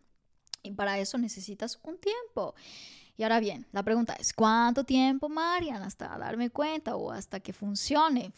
Y 0.63 0.71
para 0.71 0.99
eso 0.99 1.17
necesitas 1.17 1.79
un 1.83 1.97
tiempo. 1.97 2.55
Y 3.17 3.23
ahora 3.23 3.39
bien, 3.39 3.67
la 3.71 3.83
pregunta 3.83 4.13
es, 4.13 4.31
¿cuánto 4.31 4.85
tiempo, 4.85 5.27
Marian, 5.27 5.81
hasta 5.81 6.17
darme 6.17 6.49
cuenta 6.49 6.95
o 6.95 7.11
hasta 7.11 7.39
que 7.39 7.51
funcione? 7.51 8.31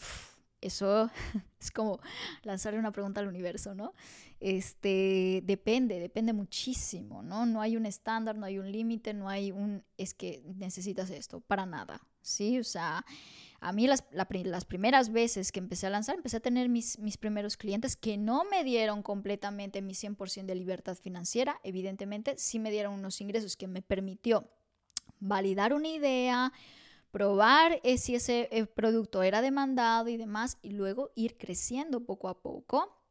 Eso 0.64 1.10
es 1.60 1.70
como 1.70 2.00
lanzarle 2.42 2.78
una 2.78 2.90
pregunta 2.90 3.20
al 3.20 3.28
universo, 3.28 3.74
¿no? 3.74 3.92
Este, 4.40 5.42
depende, 5.44 6.00
depende 6.00 6.32
muchísimo, 6.32 7.22
¿no? 7.22 7.44
No 7.44 7.60
hay 7.60 7.76
un 7.76 7.84
estándar, 7.84 8.36
no 8.36 8.46
hay 8.46 8.58
un 8.58 8.72
límite, 8.72 9.12
no 9.12 9.28
hay 9.28 9.52
un, 9.52 9.84
es 9.98 10.14
que 10.14 10.42
necesitas 10.56 11.10
esto, 11.10 11.40
para 11.40 11.66
nada, 11.66 12.00
¿sí? 12.22 12.58
O 12.58 12.64
sea, 12.64 13.04
A 13.60 13.72
mí 13.72 13.86
las, 13.86 14.04
las, 14.10 14.64
primeras 14.64 15.10
veces 15.10 15.50
que 15.52 15.58
empecé 15.58 15.86
a 15.86 15.90
lanzar, 15.90 16.16
empecé 16.16 16.36
a 16.38 16.40
tener 16.40 16.68
mis, 16.68 16.98
mis 16.98 17.16
primeros 17.16 17.56
clientes 17.56 17.96
que 17.96 18.16
no 18.18 18.44
me 18.44 18.64
dieron 18.64 19.02
completamente 19.02 19.80
mi 19.80 19.94
100% 19.94 20.44
de 20.46 20.54
libertad 20.54 20.96
financiera, 20.96 21.60
evidentemente 21.62 22.36
sí 22.36 22.58
me 22.58 22.70
dieron 22.70 22.92
unos 22.94 23.20
ingresos 23.20 23.56
que 23.56 23.66
me 23.66 23.80
permitió 23.80 24.50
validar 25.20 25.72
una 25.72 25.88
idea, 25.88 26.52
probar 27.14 27.80
eh, 27.84 27.96
si 27.96 28.16
ese 28.16 28.48
eh, 28.50 28.66
producto 28.66 29.22
era 29.22 29.40
demandado 29.40 30.08
y 30.08 30.16
demás, 30.16 30.58
y 30.62 30.72
luego 30.72 31.12
ir 31.14 31.38
creciendo 31.38 32.04
poco 32.04 32.28
a 32.28 32.42
poco 32.42 33.03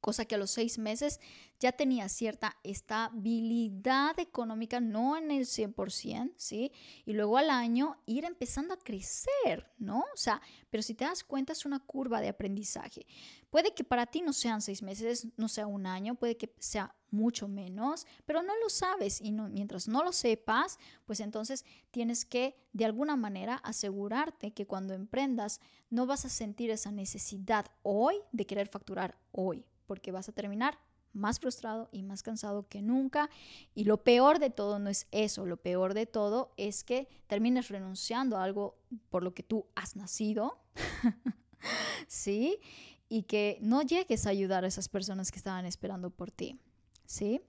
cosa 0.00 0.24
que 0.24 0.34
a 0.34 0.38
los 0.38 0.50
seis 0.50 0.78
meses 0.78 1.20
ya 1.60 1.72
tenía 1.72 2.08
cierta 2.08 2.56
estabilidad 2.62 4.18
económica, 4.20 4.80
no 4.80 5.16
en 5.16 5.30
el 5.30 5.44
100%, 5.44 6.32
¿sí? 6.36 6.72
Y 7.04 7.14
luego 7.14 7.36
al 7.36 7.50
año 7.50 7.96
ir 8.06 8.24
empezando 8.24 8.74
a 8.74 8.78
crecer, 8.78 9.70
¿no? 9.78 10.00
O 10.14 10.16
sea, 10.16 10.40
pero 10.70 10.82
si 10.82 10.94
te 10.94 11.04
das 11.04 11.24
cuenta 11.24 11.52
es 11.52 11.64
una 11.64 11.80
curva 11.80 12.20
de 12.20 12.28
aprendizaje. 12.28 13.06
Puede 13.50 13.74
que 13.74 13.82
para 13.82 14.06
ti 14.06 14.20
no 14.20 14.32
sean 14.32 14.62
seis 14.62 14.82
meses, 14.82 15.26
no 15.36 15.48
sea 15.48 15.66
un 15.66 15.86
año, 15.86 16.14
puede 16.14 16.36
que 16.36 16.54
sea 16.58 16.94
mucho 17.10 17.48
menos, 17.48 18.06
pero 18.26 18.42
no 18.42 18.52
lo 18.58 18.68
sabes 18.68 19.20
y 19.20 19.32
mientras 19.32 19.88
no 19.88 20.04
lo 20.04 20.12
sepas, 20.12 20.78
pues 21.06 21.20
entonces 21.20 21.64
tienes 21.90 22.24
que 22.24 22.54
de 22.72 22.84
alguna 22.84 23.16
manera 23.16 23.56
asegurarte 23.56 24.52
que 24.52 24.66
cuando 24.66 24.94
emprendas 24.94 25.60
no 25.90 26.06
vas 26.06 26.24
a 26.24 26.28
sentir 26.28 26.70
esa 26.70 26.92
necesidad 26.92 27.66
hoy 27.82 28.16
de 28.32 28.46
querer 28.46 28.68
facturar 28.68 29.18
hoy, 29.32 29.64
porque 29.88 30.12
vas 30.12 30.28
a 30.28 30.32
terminar 30.32 30.78
más 31.12 31.40
frustrado 31.40 31.88
y 31.90 32.02
más 32.02 32.22
cansado 32.22 32.68
que 32.68 32.82
nunca. 32.82 33.28
Y 33.74 33.84
lo 33.84 34.04
peor 34.04 34.38
de 34.38 34.50
todo 34.50 34.78
no 34.78 34.90
es 34.90 35.08
eso, 35.10 35.46
lo 35.46 35.56
peor 35.56 35.94
de 35.94 36.06
todo 36.06 36.52
es 36.56 36.84
que 36.84 37.08
termines 37.26 37.68
renunciando 37.68 38.36
a 38.36 38.44
algo 38.44 38.78
por 39.10 39.24
lo 39.24 39.34
que 39.34 39.42
tú 39.42 39.66
has 39.74 39.96
nacido, 39.96 40.60
¿sí? 42.06 42.60
Y 43.08 43.22
que 43.24 43.58
no 43.60 43.82
llegues 43.82 44.26
a 44.26 44.30
ayudar 44.30 44.64
a 44.64 44.68
esas 44.68 44.88
personas 44.88 45.32
que 45.32 45.38
estaban 45.38 45.66
esperando 45.66 46.10
por 46.10 46.30
ti, 46.30 46.60
¿sí? 47.06 47.40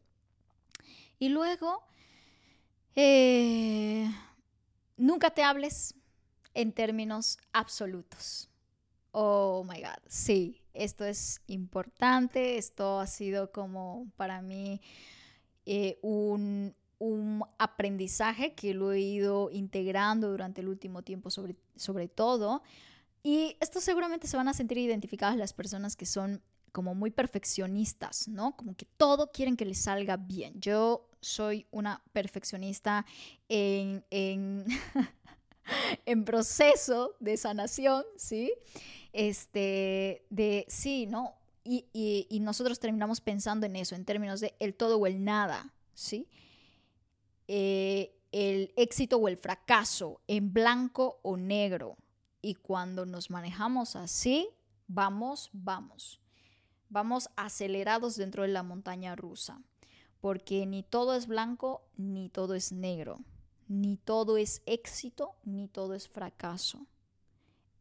Y 1.20 1.30
luego, 1.30 1.84
eh, 2.96 4.10
nunca 4.96 5.32
te 5.32 5.44
hables 5.44 5.96
en 6.54 6.72
términos 6.72 7.38
absolutos. 7.52 8.50
Oh 9.12 9.66
my 9.68 9.82
God, 9.82 10.00
sí, 10.08 10.62
esto 10.80 11.06
es 11.06 11.42
importante, 11.48 12.58
esto 12.58 13.00
ha 13.00 13.08
sido 13.08 13.52
como 13.52 14.12
para 14.16 14.42
mí 14.42 14.82
eh, 15.66 16.00
un, 16.02 16.76
aprendizaje 17.58 18.54
que 18.56 18.74
lo 18.74 18.92
he 18.92 19.00
ido 19.00 19.50
integrando 19.52 20.30
durante 20.30 20.62
el 20.62 20.68
último 20.68 21.02
tiempo 21.02 21.30
sobre, 21.30 21.56
sobre 21.76 22.08
todo. 22.08 22.62
Y 23.24 23.56
esto 23.62 23.80
seguramente 23.80 24.28
se 24.28 24.36
van 24.36 24.48
a 24.48 24.54
sentir 24.54 24.78
identificadas 24.78 25.38
las 25.38 25.54
personas 25.54 25.96
que 25.96 26.06
son 26.06 26.42
como 26.72 26.96
muy 26.96 27.12
perfeccionistas, 27.12 28.28
¿no? 28.28 28.56
Como 28.56 28.76
que 28.76 28.86
todo 28.86 29.32
quieren 29.32 29.56
que 29.56 29.66
les 29.66 29.80
salga 29.80 30.18
bien. 30.18 30.60
Yo 30.60 31.10
soy 31.22 31.68
una 31.72 32.02
perfeccionista 32.14 33.06
en, 33.48 34.06
en, 34.10 34.66
en 36.06 36.26
proceso 36.26 37.16
de 37.20 37.38
sanación, 37.38 38.04
¿sí? 38.18 38.52
Este, 39.14 40.26
de 40.30 40.66
sí, 40.68 41.06
¿no? 41.06 41.36
Y, 41.64 41.86
y, 41.94 42.40
nosotros 42.40 42.80
terminamos 42.80 43.22
pensando 43.22 43.66
en 43.68 43.76
eso, 43.76 43.94
en 43.94 44.06
términos 44.06 44.40
de 44.40 44.56
el 44.60 44.74
todo 44.74 44.98
o 44.98 45.06
el 45.06 45.24
nada, 45.24 45.72
¿sí? 45.94 46.28
Eh, 47.48 48.16
el 48.32 48.74
éxito 48.76 49.18
o 49.18 49.28
el 49.28 49.38
fracaso, 49.38 50.20
en 50.28 50.52
blanco 50.52 51.20
o 51.22 51.38
negro. 51.38 51.98
Y 52.42 52.56
cuando 52.56 53.06
nos 53.06 53.30
manejamos 53.30 53.96
así, 53.96 54.50
vamos, 54.88 55.50
vamos. 55.54 56.20
Vamos 56.90 57.30
acelerados 57.36 58.16
dentro 58.16 58.44
de 58.44 58.50
la 58.50 58.64
montaña 58.64 59.16
rusa. 59.16 59.62
Porque 60.22 60.66
ni 60.66 60.82
todo 60.82 61.14
es 61.14 61.28
blanco, 61.28 61.84
ni 61.98 62.30
todo 62.30 62.56
es 62.56 62.72
negro. 62.72 63.20
Ni 63.68 63.98
todo 63.98 64.38
es 64.38 64.64
éxito, 64.66 65.36
ni 65.44 65.68
todo 65.68 65.94
es 65.94 66.08
fracaso 66.08 66.88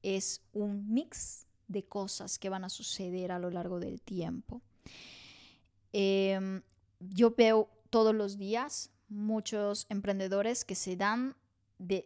es 0.02 0.42
un 0.52 0.92
mix 0.92 1.46
de 1.66 1.84
cosas 1.84 2.38
que 2.38 2.48
van 2.48 2.64
a 2.64 2.68
suceder 2.68 3.32
a 3.32 3.38
lo 3.38 3.50
largo 3.50 3.78
del 3.78 4.00
tiempo. 4.00 4.62
Em, 5.92 6.62
yo 7.00 7.34
veo 7.37 7.68
todos 7.90 8.14
los 8.14 8.38
días 8.38 8.90
muchos 9.08 9.87
emprendedores 9.88 10.64
que 10.64 10.74
se 10.74 10.96
dan 10.96 11.37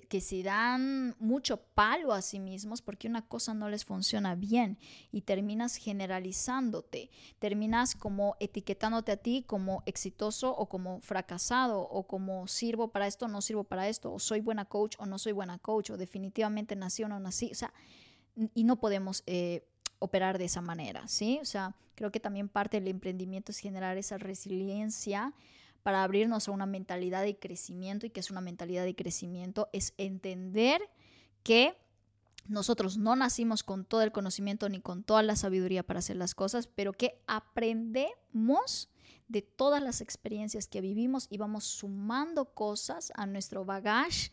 que 0.08 0.20
se 0.20 0.42
dan 0.42 1.16
mucho 1.18 1.62
palo 1.74 2.12
a 2.12 2.20
sí 2.20 2.38
mismos 2.38 2.82
porque 2.82 3.08
una 3.08 3.22
cosa 3.22 3.54
no 3.54 3.70
les 3.70 3.86
funciona 3.86 4.34
bien 4.34 4.78
y 5.10 5.22
terminas 5.22 5.76
generalizándote, 5.76 7.10
terminas 7.38 7.94
como 7.94 8.36
etiquetándote 8.38 9.12
a 9.12 9.16
ti 9.16 9.44
como 9.46 9.82
exitoso 9.86 10.54
o 10.54 10.68
como 10.68 11.00
fracasado 11.00 11.80
o 11.80 12.06
como 12.06 12.46
sirvo 12.48 12.88
para 12.88 13.06
esto 13.06 13.28
no 13.28 13.40
sirvo 13.40 13.64
para 13.64 13.88
esto 13.88 14.12
o 14.12 14.18
soy 14.18 14.40
buena 14.40 14.66
coach 14.66 14.96
o 14.98 15.06
no 15.06 15.18
soy 15.18 15.32
buena 15.32 15.56
coach 15.58 15.90
o 15.90 15.96
definitivamente 15.96 16.76
nací 16.76 17.02
o 17.04 17.08
no 17.08 17.18
nací, 17.18 17.50
o 17.50 17.54
sea, 17.54 17.72
y 18.54 18.64
no 18.64 18.76
podemos 18.76 19.22
eh, 19.26 19.66
operar 19.98 20.36
de 20.36 20.44
esa 20.44 20.60
manera, 20.60 21.06
¿sí? 21.08 21.38
O 21.40 21.44
sea, 21.44 21.76
creo 21.94 22.10
que 22.10 22.20
también 22.20 22.48
parte 22.48 22.78
del 22.78 22.88
emprendimiento 22.88 23.52
es 23.52 23.58
generar 23.58 23.96
esa 23.96 24.18
resiliencia 24.18 25.32
para 25.82 26.02
abrirnos 26.02 26.48
a 26.48 26.52
una 26.52 26.66
mentalidad 26.66 27.22
de 27.22 27.38
crecimiento 27.38 28.06
y 28.06 28.10
que 28.10 28.20
es 28.20 28.30
una 28.30 28.40
mentalidad 28.40 28.84
de 28.84 28.94
crecimiento 28.94 29.68
es 29.72 29.94
entender 29.98 30.80
que 31.42 31.76
nosotros 32.48 32.98
no 32.98 33.16
nacimos 33.16 33.62
con 33.62 33.84
todo 33.84 34.02
el 34.02 34.12
conocimiento 34.12 34.68
ni 34.68 34.80
con 34.80 35.04
toda 35.04 35.22
la 35.22 35.36
sabiduría 35.36 35.82
para 35.82 36.00
hacer 36.00 36.16
las 36.16 36.34
cosas, 36.34 36.66
pero 36.66 36.92
que 36.92 37.20
aprendemos 37.26 38.88
de 39.28 39.42
todas 39.42 39.82
las 39.82 40.00
experiencias 40.00 40.68
que 40.68 40.80
vivimos 40.80 41.26
y 41.30 41.38
vamos 41.38 41.64
sumando 41.64 42.46
cosas 42.46 43.12
a 43.14 43.26
nuestro 43.26 43.64
bagaje, 43.64 44.30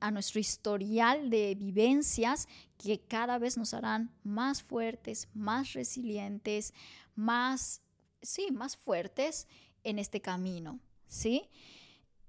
a 0.00 0.10
nuestro 0.10 0.40
historial 0.40 1.30
de 1.30 1.54
vivencias 1.54 2.48
que 2.76 3.00
cada 3.00 3.38
vez 3.38 3.56
nos 3.56 3.74
harán 3.74 4.10
más 4.24 4.62
fuertes, 4.62 5.28
más 5.34 5.72
resilientes, 5.72 6.74
más, 7.14 7.80
sí, 8.20 8.50
más 8.50 8.76
fuertes 8.76 9.46
en 9.88 9.98
este 9.98 10.20
camino, 10.20 10.78
¿sí? 11.06 11.48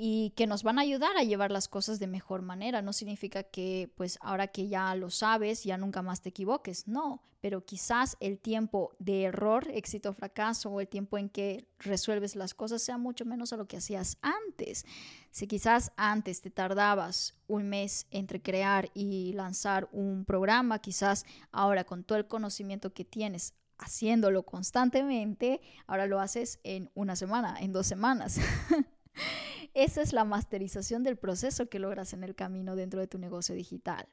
y 0.01 0.29
que 0.37 0.47
nos 0.47 0.63
van 0.63 0.79
a 0.79 0.83
ayudar 0.83 1.17
a 1.17 1.23
llevar 1.23 1.51
las 1.51 1.67
cosas 1.67 1.99
de 1.99 2.07
mejor 2.07 2.41
manera. 2.41 2.81
No 2.81 2.93
significa 2.93 3.43
que 3.43 3.91
pues 3.95 4.17
ahora 4.21 4.47
que 4.47 4.69
ya 4.69 4.95
lo 4.95 5.09
sabes, 5.09 5.65
ya 5.65 5.77
nunca 5.77 6.01
más 6.01 6.21
te 6.21 6.29
equivoques, 6.29 6.87
no, 6.87 7.21
pero 7.41 7.65
quizás 7.65 8.15
el 8.21 8.39
tiempo 8.39 8.95
de 8.99 9.23
error, 9.23 9.67
éxito, 9.69 10.13
fracaso 10.13 10.69
o 10.69 10.79
el 10.79 10.87
tiempo 10.87 11.17
en 11.17 11.27
que 11.27 11.67
resuelves 11.79 12.37
las 12.37 12.53
cosas 12.53 12.81
sea 12.81 12.97
mucho 12.97 13.25
menos 13.25 13.51
a 13.51 13.57
lo 13.57 13.67
que 13.67 13.75
hacías 13.75 14.17
antes. 14.21 14.85
Si 15.31 15.47
quizás 15.47 15.91
antes 15.97 16.39
te 16.39 16.49
tardabas 16.49 17.35
un 17.47 17.67
mes 17.67 18.07
entre 18.09 18.41
crear 18.41 18.89
y 18.93 19.33
lanzar 19.33 19.89
un 19.91 20.23
programa, 20.23 20.79
quizás 20.79 21.25
ahora 21.51 21.83
con 21.83 22.05
todo 22.05 22.17
el 22.17 22.27
conocimiento 22.27 22.93
que 22.93 23.03
tienes 23.03 23.53
haciéndolo 23.79 24.43
constantemente, 24.43 25.61
ahora 25.87 26.05
lo 26.05 26.19
haces 26.19 26.59
en 26.63 26.91
una 26.93 27.15
semana, 27.15 27.57
en 27.59 27.71
dos 27.71 27.87
semanas. 27.87 28.37
Esa 29.73 30.01
es 30.01 30.13
la 30.13 30.25
masterización 30.25 31.03
del 31.03 31.17
proceso 31.17 31.69
que 31.69 31.79
logras 31.79 32.13
en 32.13 32.23
el 32.23 32.35
camino 32.35 32.75
dentro 32.75 32.99
de 32.99 33.07
tu 33.07 33.17
negocio 33.17 33.55
digital. 33.55 34.07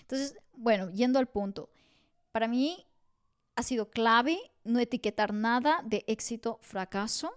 Entonces, 0.00 0.36
bueno, 0.56 0.90
yendo 0.90 1.18
al 1.18 1.26
punto, 1.26 1.70
para 2.32 2.48
mí 2.48 2.86
ha 3.56 3.62
sido 3.62 3.90
clave 3.90 4.38
no 4.64 4.78
etiquetar 4.78 5.34
nada 5.34 5.82
de 5.84 6.04
éxito, 6.06 6.58
fracaso, 6.62 7.32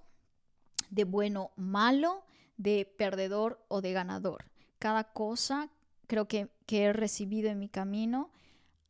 de 0.90 1.04
bueno, 1.04 1.52
malo, 1.56 2.24
de 2.58 2.86
perdedor 2.98 3.64
o 3.70 3.82
de 3.82 3.94
ganador. 3.94 4.46
Cada 4.78 5.06
cosa 5.06 5.72
creo 6.08 6.28
que, 6.28 6.50
que 6.66 6.84
he 6.84 6.94
recibido 6.94 7.50
en 7.50 7.60
mi 7.60 7.70
camino 7.70 8.32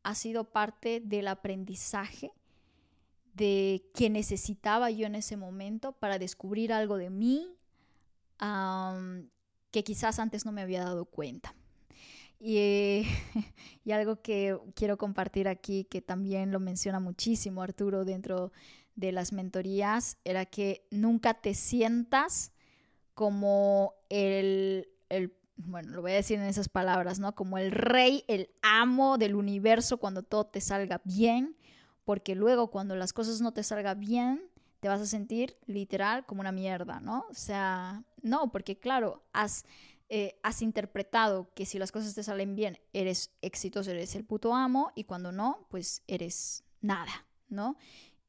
ha 0.04 0.16
sido 0.16 0.46
parte 0.46 1.00
del 1.00 1.28
aprendizaje 1.28 2.32
de 3.34 3.90
que 3.94 4.10
necesitaba 4.10 4.92
yo 4.92 5.06
en 5.06 5.16
ese 5.16 5.38
momento 5.38 5.94
para 5.94 6.20
descubrir 6.20 6.74
algo 6.74 6.98
de 6.98 7.10
mí, 7.10 7.56
que 9.72 9.84
quizás 9.84 10.20
antes 10.20 10.46
no 10.46 10.52
me 10.52 10.62
había 10.62 10.84
dado 10.84 11.06
cuenta. 11.06 11.56
Y, 12.40 13.04
y, 13.86 13.92
algo 13.92 14.22
que 14.22 14.58
quiero 14.74 14.98
compartir 14.98 15.48
aquí, 15.48 15.86
que 15.86 16.02
también 16.02 16.52
lo 16.52 16.60
menciona 16.60 17.00
muchísimo 17.00 17.62
Arturo 17.62 18.04
dentro 18.04 18.52
de 18.96 19.12
las 19.12 19.32
mentorías, 19.32 20.18
era 20.26 20.46
que 20.46 20.88
nunca 20.90 21.36
te 21.36 21.54
sientas 21.54 22.52
como 23.14 23.94
el, 24.10 24.90
el, 25.10 25.34
bueno, 25.56 25.92
lo 25.92 26.02
voy 26.02 26.12
a 26.12 26.16
decir 26.16 26.40
en 26.40 26.46
esas 26.46 26.70
palabras, 26.70 27.20
¿no? 27.20 27.36
Como 27.36 27.58
el 27.58 27.72
rey, 27.72 28.24
el 28.28 28.50
amo 28.62 29.18
del 29.18 29.36
universo 29.36 29.98
cuando 29.98 30.24
todo 30.24 30.46
te 30.46 30.62
salga 30.62 31.02
bien, 31.04 31.56
porque 32.06 32.36
luego 32.36 32.72
cuando 32.72 32.96
las 32.96 33.14
cosas 33.14 33.42
no 33.42 33.54
te 33.54 33.64
salgan 33.64 34.00
bien, 34.00 34.52
te 34.80 34.88
vas 34.88 35.02
a 35.02 35.06
sentir 35.06 35.58
literal 35.68 36.26
como 36.26 36.42
una 36.42 36.52
mierda, 36.52 37.00
¿no? 37.00 37.26
O 37.30 37.34
sea, 37.36 38.04
no, 38.22 38.52
porque 38.52 38.80
claro, 38.80 39.24
has, 39.32 39.64
eh, 40.10 40.40
has 40.42 40.62
interpretado 40.62 41.54
que 41.54 41.66
si 41.66 41.78
las 41.78 41.92
cosas 41.92 42.16
te 42.16 42.24
salen 42.24 42.56
bien, 42.56 42.80
eres 42.92 43.32
exitoso, 43.42 43.92
eres 43.92 44.16
el 44.16 44.26
puto 44.26 44.56
amo, 44.56 44.92
y 44.96 45.04
cuando 45.04 45.32
no, 45.32 45.68
pues 45.70 46.04
eres 46.08 46.64
nada, 46.82 47.28
¿no? 47.48 47.78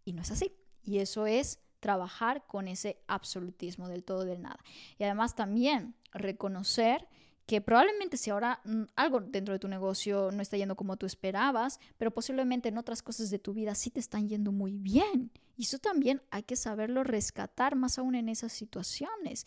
Y 0.04 0.12
no 0.12 0.22
es 0.22 0.30
así. 0.30 0.52
Y 0.84 0.98
eso 0.98 1.26
es 1.26 1.58
trabajar 1.80 2.46
con 2.46 2.68
ese 2.68 3.02
absolutismo 3.08 3.88
del 3.88 4.04
todo 4.04 4.24
del 4.24 4.42
nada. 4.42 4.62
Y 4.98 5.04
además 5.04 5.34
también 5.34 5.96
reconocer 6.12 7.08
que 7.46 7.60
probablemente 7.60 8.16
si 8.16 8.30
ahora 8.30 8.60
mm, 8.64 8.82
algo 8.96 9.20
dentro 9.20 9.52
de 9.52 9.58
tu 9.58 9.68
negocio 9.68 10.30
no 10.32 10.42
está 10.42 10.56
yendo 10.56 10.76
como 10.76 10.96
tú 10.96 11.06
esperabas, 11.06 11.80
pero 11.98 12.10
posiblemente 12.10 12.68
en 12.68 12.78
otras 12.78 13.02
cosas 13.02 13.30
de 13.30 13.38
tu 13.38 13.52
vida 13.52 13.74
sí 13.74 13.90
te 13.90 14.00
están 14.00 14.28
yendo 14.28 14.52
muy 14.52 14.78
bien. 14.78 15.30
Y 15.56 15.64
eso 15.64 15.78
también 15.78 16.22
hay 16.30 16.44
que 16.44 16.56
saberlo 16.56 17.04
rescatar 17.04 17.76
más 17.76 17.98
aún 17.98 18.14
en 18.14 18.28
esas 18.28 18.52
situaciones. 18.52 19.44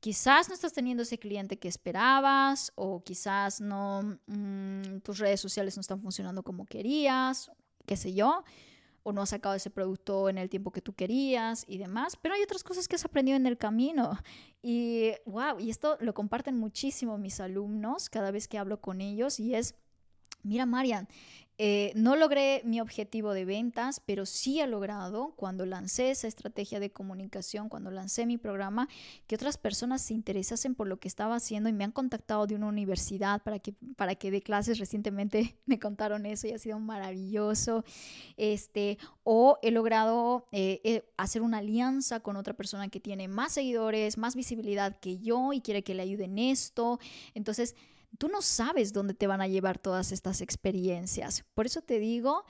Quizás 0.00 0.48
no 0.48 0.54
estás 0.54 0.72
teniendo 0.72 1.02
ese 1.02 1.18
cliente 1.18 1.58
que 1.58 1.68
esperabas 1.68 2.72
o 2.74 3.02
quizás 3.04 3.60
no 3.60 4.18
mm, 4.26 5.00
tus 5.02 5.18
redes 5.18 5.40
sociales 5.40 5.76
no 5.76 5.82
están 5.82 6.00
funcionando 6.00 6.42
como 6.42 6.66
querías, 6.66 7.50
qué 7.86 7.96
sé 7.96 8.14
yo, 8.14 8.44
o 9.02 9.12
no 9.12 9.22
has 9.22 9.30
sacado 9.30 9.54
ese 9.54 9.70
producto 9.70 10.28
en 10.28 10.38
el 10.38 10.48
tiempo 10.48 10.72
que 10.72 10.82
tú 10.82 10.92
querías 10.92 11.64
y 11.66 11.78
demás, 11.78 12.16
pero 12.20 12.34
hay 12.34 12.42
otras 12.42 12.62
cosas 12.62 12.88
que 12.88 12.96
has 12.96 13.04
aprendido 13.04 13.36
en 13.36 13.46
el 13.46 13.56
camino. 13.56 14.18
Y 14.62 15.12
wow, 15.26 15.58
y 15.58 15.70
esto 15.70 15.96
lo 16.00 16.14
comparten 16.14 16.56
muchísimo 16.56 17.18
mis 17.18 17.40
alumnos 17.40 18.10
cada 18.10 18.30
vez 18.30 18.46
que 18.48 18.58
hablo 18.58 18.80
con 18.80 19.00
ellos 19.00 19.40
y 19.40 19.54
es 19.54 19.74
Mira, 20.42 20.64
Marian, 20.64 21.06
eh, 21.62 21.92
no 21.94 22.16
logré 22.16 22.62
mi 22.64 22.80
objetivo 22.80 23.34
de 23.34 23.44
ventas, 23.44 24.00
pero 24.06 24.24
sí 24.24 24.62
he 24.62 24.66
logrado, 24.66 25.34
cuando 25.36 25.66
lancé 25.66 26.10
esa 26.10 26.26
estrategia 26.26 26.80
de 26.80 26.90
comunicación, 26.90 27.68
cuando 27.68 27.90
lancé 27.90 28.24
mi 28.24 28.38
programa, 28.38 28.88
que 29.26 29.34
otras 29.34 29.58
personas 29.58 30.00
se 30.00 30.14
interesasen 30.14 30.74
por 30.74 30.86
lo 30.86 30.98
que 30.98 31.06
estaba 31.06 31.34
haciendo 31.34 31.68
y 31.68 31.74
me 31.74 31.84
han 31.84 31.92
contactado 31.92 32.46
de 32.46 32.54
una 32.54 32.66
universidad 32.66 33.42
para 33.42 33.58
que, 33.58 33.74
para 33.94 34.14
que 34.14 34.30
dé 34.30 34.40
clases. 34.40 34.78
Recientemente 34.78 35.58
me 35.66 35.78
contaron 35.78 36.24
eso 36.24 36.46
y 36.46 36.52
ha 36.52 36.58
sido 36.58 36.78
maravilloso. 36.78 37.84
Este, 38.38 38.96
o 39.22 39.58
he 39.60 39.70
logrado 39.70 40.46
eh, 40.52 40.80
eh, 40.82 41.12
hacer 41.18 41.42
una 41.42 41.58
alianza 41.58 42.20
con 42.20 42.36
otra 42.36 42.54
persona 42.54 42.88
que 42.88 43.00
tiene 43.00 43.28
más 43.28 43.52
seguidores, 43.52 44.16
más 44.16 44.34
visibilidad 44.34 44.98
que 44.98 45.18
yo 45.18 45.52
y 45.52 45.60
quiere 45.60 45.84
que 45.84 45.92
le 45.92 46.04
ayude 46.04 46.24
en 46.24 46.38
esto. 46.38 46.98
Entonces, 47.34 47.76
tú 48.18 48.28
no 48.28 48.42
sabes 48.42 48.92
dónde 48.92 49.14
te 49.14 49.26
van 49.26 49.40
a 49.40 49.48
llevar 49.48 49.78
todas 49.78 50.12
estas 50.12 50.40
experiencias. 50.40 51.44
Por 51.54 51.66
eso 51.66 51.82
te 51.82 51.98
digo, 51.98 52.44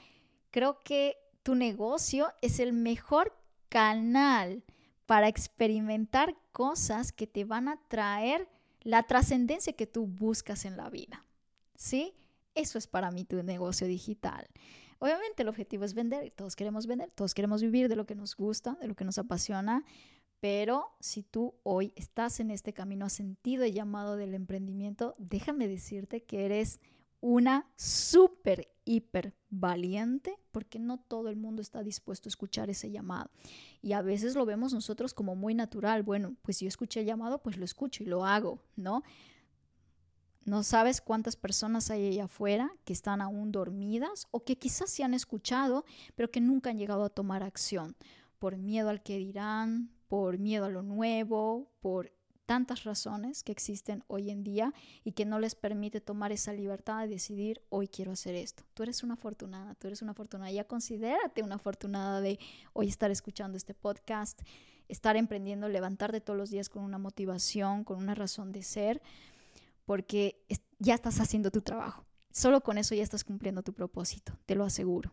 creo 0.50 0.80
que 0.84 1.16
tu 1.42 1.54
negocio 1.54 2.32
es 2.42 2.60
el 2.60 2.72
mejor 2.72 3.36
canal 3.68 4.64
para 5.06 5.28
experimentar 5.28 6.36
cosas 6.52 7.12
que 7.12 7.26
te 7.26 7.44
van 7.44 7.68
a 7.68 7.80
traer 7.88 8.48
la 8.82 9.02
trascendencia 9.02 9.72
que 9.72 9.86
tú 9.86 10.06
buscas 10.06 10.64
en 10.64 10.76
la 10.76 10.88
vida. 10.90 11.24
¿Sí? 11.74 12.14
Eso 12.54 12.78
es 12.78 12.86
para 12.86 13.10
mí 13.10 13.24
tu 13.24 13.42
negocio 13.42 13.86
digital. 13.86 14.46
Obviamente 14.98 15.42
el 15.42 15.48
objetivo 15.48 15.84
es 15.84 15.94
vender, 15.94 16.30
todos 16.30 16.56
queremos 16.56 16.86
vender, 16.86 17.10
todos 17.10 17.32
queremos 17.32 17.62
vivir 17.62 17.88
de 17.88 17.96
lo 17.96 18.06
que 18.06 18.14
nos 18.14 18.36
gusta, 18.36 18.76
de 18.80 18.88
lo 18.88 18.94
que 18.94 19.04
nos 19.04 19.16
apasiona, 19.18 19.84
pero 20.40 20.96
si 21.00 21.22
tú 21.22 21.54
hoy 21.62 21.92
estás 21.96 22.40
en 22.40 22.50
este 22.50 22.72
camino, 22.72 23.04
has 23.04 23.12
sentido 23.12 23.64
el 23.64 23.74
llamado 23.74 24.16
del 24.16 24.34
emprendimiento, 24.34 25.14
déjame 25.18 25.68
decirte 25.68 26.22
que 26.22 26.46
eres 26.46 26.80
una 27.20 27.70
súper, 27.76 28.72
hiper 28.86 29.34
valiente, 29.50 30.38
porque 30.52 30.78
no 30.78 30.98
todo 30.98 31.28
el 31.28 31.36
mundo 31.36 31.60
está 31.60 31.82
dispuesto 31.82 32.28
a 32.28 32.30
escuchar 32.30 32.70
ese 32.70 32.90
llamado. 32.90 33.30
Y 33.82 33.92
a 33.92 34.00
veces 34.00 34.34
lo 34.34 34.46
vemos 34.46 34.72
nosotros 34.72 35.12
como 35.12 35.36
muy 35.36 35.54
natural. 35.54 36.02
Bueno, 36.02 36.34
pues 36.42 36.56
si 36.56 36.64
yo 36.64 36.70
escuché 36.70 37.00
el 37.00 37.06
llamado, 37.06 37.42
pues 37.42 37.58
lo 37.58 37.64
escucho 37.64 38.02
y 38.02 38.06
lo 38.06 38.24
hago, 38.24 38.62
¿no? 38.76 39.02
No 40.46 40.62
sabes 40.62 41.02
cuántas 41.02 41.36
personas 41.36 41.90
hay 41.90 42.08
allá 42.08 42.24
afuera 42.24 42.72
que 42.86 42.94
están 42.94 43.20
aún 43.20 43.52
dormidas 43.52 44.26
o 44.30 44.42
que 44.42 44.56
quizás 44.56 44.88
se 44.90 45.04
han 45.04 45.12
escuchado, 45.12 45.84
pero 46.14 46.30
que 46.30 46.40
nunca 46.40 46.70
han 46.70 46.78
llegado 46.78 47.04
a 47.04 47.10
tomar 47.10 47.42
acción 47.42 47.94
por 48.38 48.56
miedo 48.56 48.88
al 48.88 49.02
que 49.02 49.18
dirán, 49.18 49.90
por 50.10 50.38
miedo 50.38 50.64
a 50.64 50.68
lo 50.68 50.82
nuevo, 50.82 51.70
por 51.80 52.12
tantas 52.44 52.82
razones 52.82 53.44
que 53.44 53.52
existen 53.52 54.02
hoy 54.08 54.28
en 54.28 54.42
día 54.42 54.74
y 55.04 55.12
que 55.12 55.24
no 55.24 55.38
les 55.38 55.54
permite 55.54 56.00
tomar 56.00 56.32
esa 56.32 56.52
libertad 56.52 57.02
de 57.02 57.06
decidir, 57.06 57.62
hoy 57.68 57.86
quiero 57.86 58.10
hacer 58.10 58.34
esto. 58.34 58.64
Tú 58.74 58.82
eres 58.82 59.04
una 59.04 59.14
afortunada, 59.14 59.76
tú 59.76 59.86
eres 59.86 60.02
una 60.02 60.10
afortunada. 60.10 60.50
Ya 60.50 60.64
considérate 60.64 61.44
una 61.44 61.54
afortunada 61.54 62.20
de 62.20 62.40
hoy 62.72 62.88
estar 62.88 63.12
escuchando 63.12 63.56
este 63.56 63.72
podcast, 63.72 64.42
estar 64.88 65.16
emprendiendo, 65.16 65.68
levantarte 65.68 66.20
todos 66.20 66.36
los 66.36 66.50
días 66.50 66.68
con 66.68 66.82
una 66.82 66.98
motivación, 66.98 67.84
con 67.84 67.98
una 67.98 68.16
razón 68.16 68.50
de 68.50 68.64
ser, 68.64 69.00
porque 69.84 70.44
ya 70.80 70.94
estás 70.94 71.20
haciendo 71.20 71.52
tu 71.52 71.62
trabajo. 71.62 72.04
Solo 72.32 72.62
con 72.62 72.78
eso 72.78 72.96
ya 72.96 73.04
estás 73.04 73.22
cumpliendo 73.22 73.62
tu 73.62 73.74
propósito, 73.74 74.36
te 74.46 74.56
lo 74.56 74.64
aseguro. 74.64 75.12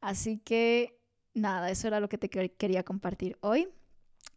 Así 0.00 0.38
que 0.38 0.98
nada, 1.34 1.70
eso 1.70 1.88
era 1.88 2.00
lo 2.00 2.08
que 2.08 2.16
te 2.16 2.30
quería 2.30 2.84
compartir 2.84 3.36
hoy. 3.42 3.68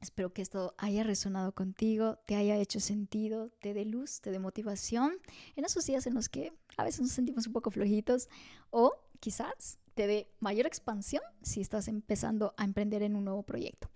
Espero 0.07 0.31
que 0.31 0.41
esto 0.41 0.73
haya 0.77 1.03
resonado 1.03 1.53
contigo, 1.53 2.17
te 2.25 2.37
haya 2.37 2.55
hecho 2.55 2.79
sentido, 2.79 3.49
te 3.59 3.73
dé 3.73 3.83
luz, 3.83 4.21
te 4.21 4.31
dé 4.31 4.39
motivación 4.39 5.17
en 5.57 5.65
esos 5.65 5.85
días 5.85 6.07
en 6.07 6.13
los 6.13 6.29
que 6.29 6.53
a 6.77 6.85
veces 6.85 7.01
nos 7.01 7.11
sentimos 7.11 7.45
un 7.45 7.51
poco 7.51 7.71
flojitos 7.71 8.29
o 8.69 8.93
quizás 9.19 9.79
te 9.95 10.07
dé 10.07 10.31
mayor 10.39 10.65
expansión 10.65 11.21
si 11.41 11.59
estás 11.59 11.89
empezando 11.89 12.53
a 12.55 12.63
emprender 12.63 13.03
en 13.03 13.17
un 13.17 13.25
nuevo 13.25 13.43
proyecto. 13.43 13.89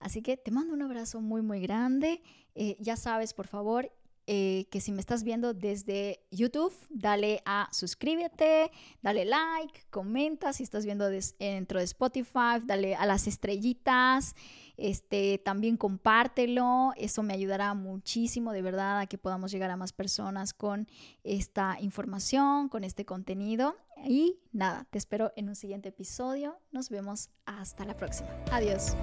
Así 0.00 0.20
que 0.20 0.36
te 0.36 0.50
mando 0.50 0.74
un 0.74 0.82
abrazo 0.82 1.22
muy, 1.22 1.40
muy 1.40 1.60
grande. 1.60 2.20
Eh, 2.54 2.76
ya 2.78 2.96
sabes, 2.96 3.32
por 3.32 3.46
favor, 3.46 3.90
eh, 4.30 4.66
que 4.70 4.82
si 4.82 4.92
me 4.92 5.00
estás 5.00 5.24
viendo 5.24 5.54
desde 5.54 6.20
YouTube, 6.30 6.74
dale 6.90 7.40
a 7.46 7.66
suscríbete, 7.72 8.70
dale 9.00 9.24
like, 9.24 9.86
comenta. 9.88 10.52
Si 10.52 10.64
estás 10.64 10.84
viendo 10.84 11.08
dentro 11.08 11.78
de 11.78 11.86
Spotify, 11.86 12.60
dale 12.62 12.94
a 12.94 13.06
las 13.06 13.26
estrellitas. 13.26 14.34
Este, 14.76 15.38
también 15.38 15.78
compártelo. 15.78 16.92
Eso 16.98 17.22
me 17.22 17.32
ayudará 17.32 17.72
muchísimo, 17.72 18.52
de 18.52 18.60
verdad, 18.60 18.98
a 19.00 19.06
que 19.06 19.16
podamos 19.16 19.50
llegar 19.50 19.70
a 19.70 19.78
más 19.78 19.94
personas 19.94 20.52
con 20.52 20.88
esta 21.24 21.78
información, 21.80 22.68
con 22.68 22.84
este 22.84 23.06
contenido. 23.06 23.76
Y 24.04 24.40
nada, 24.52 24.86
te 24.90 24.98
espero 24.98 25.32
en 25.36 25.48
un 25.48 25.56
siguiente 25.56 25.88
episodio. 25.88 26.58
Nos 26.70 26.90
vemos 26.90 27.30
hasta 27.46 27.86
la 27.86 27.96
próxima. 27.96 28.28
Adiós. 28.52 28.94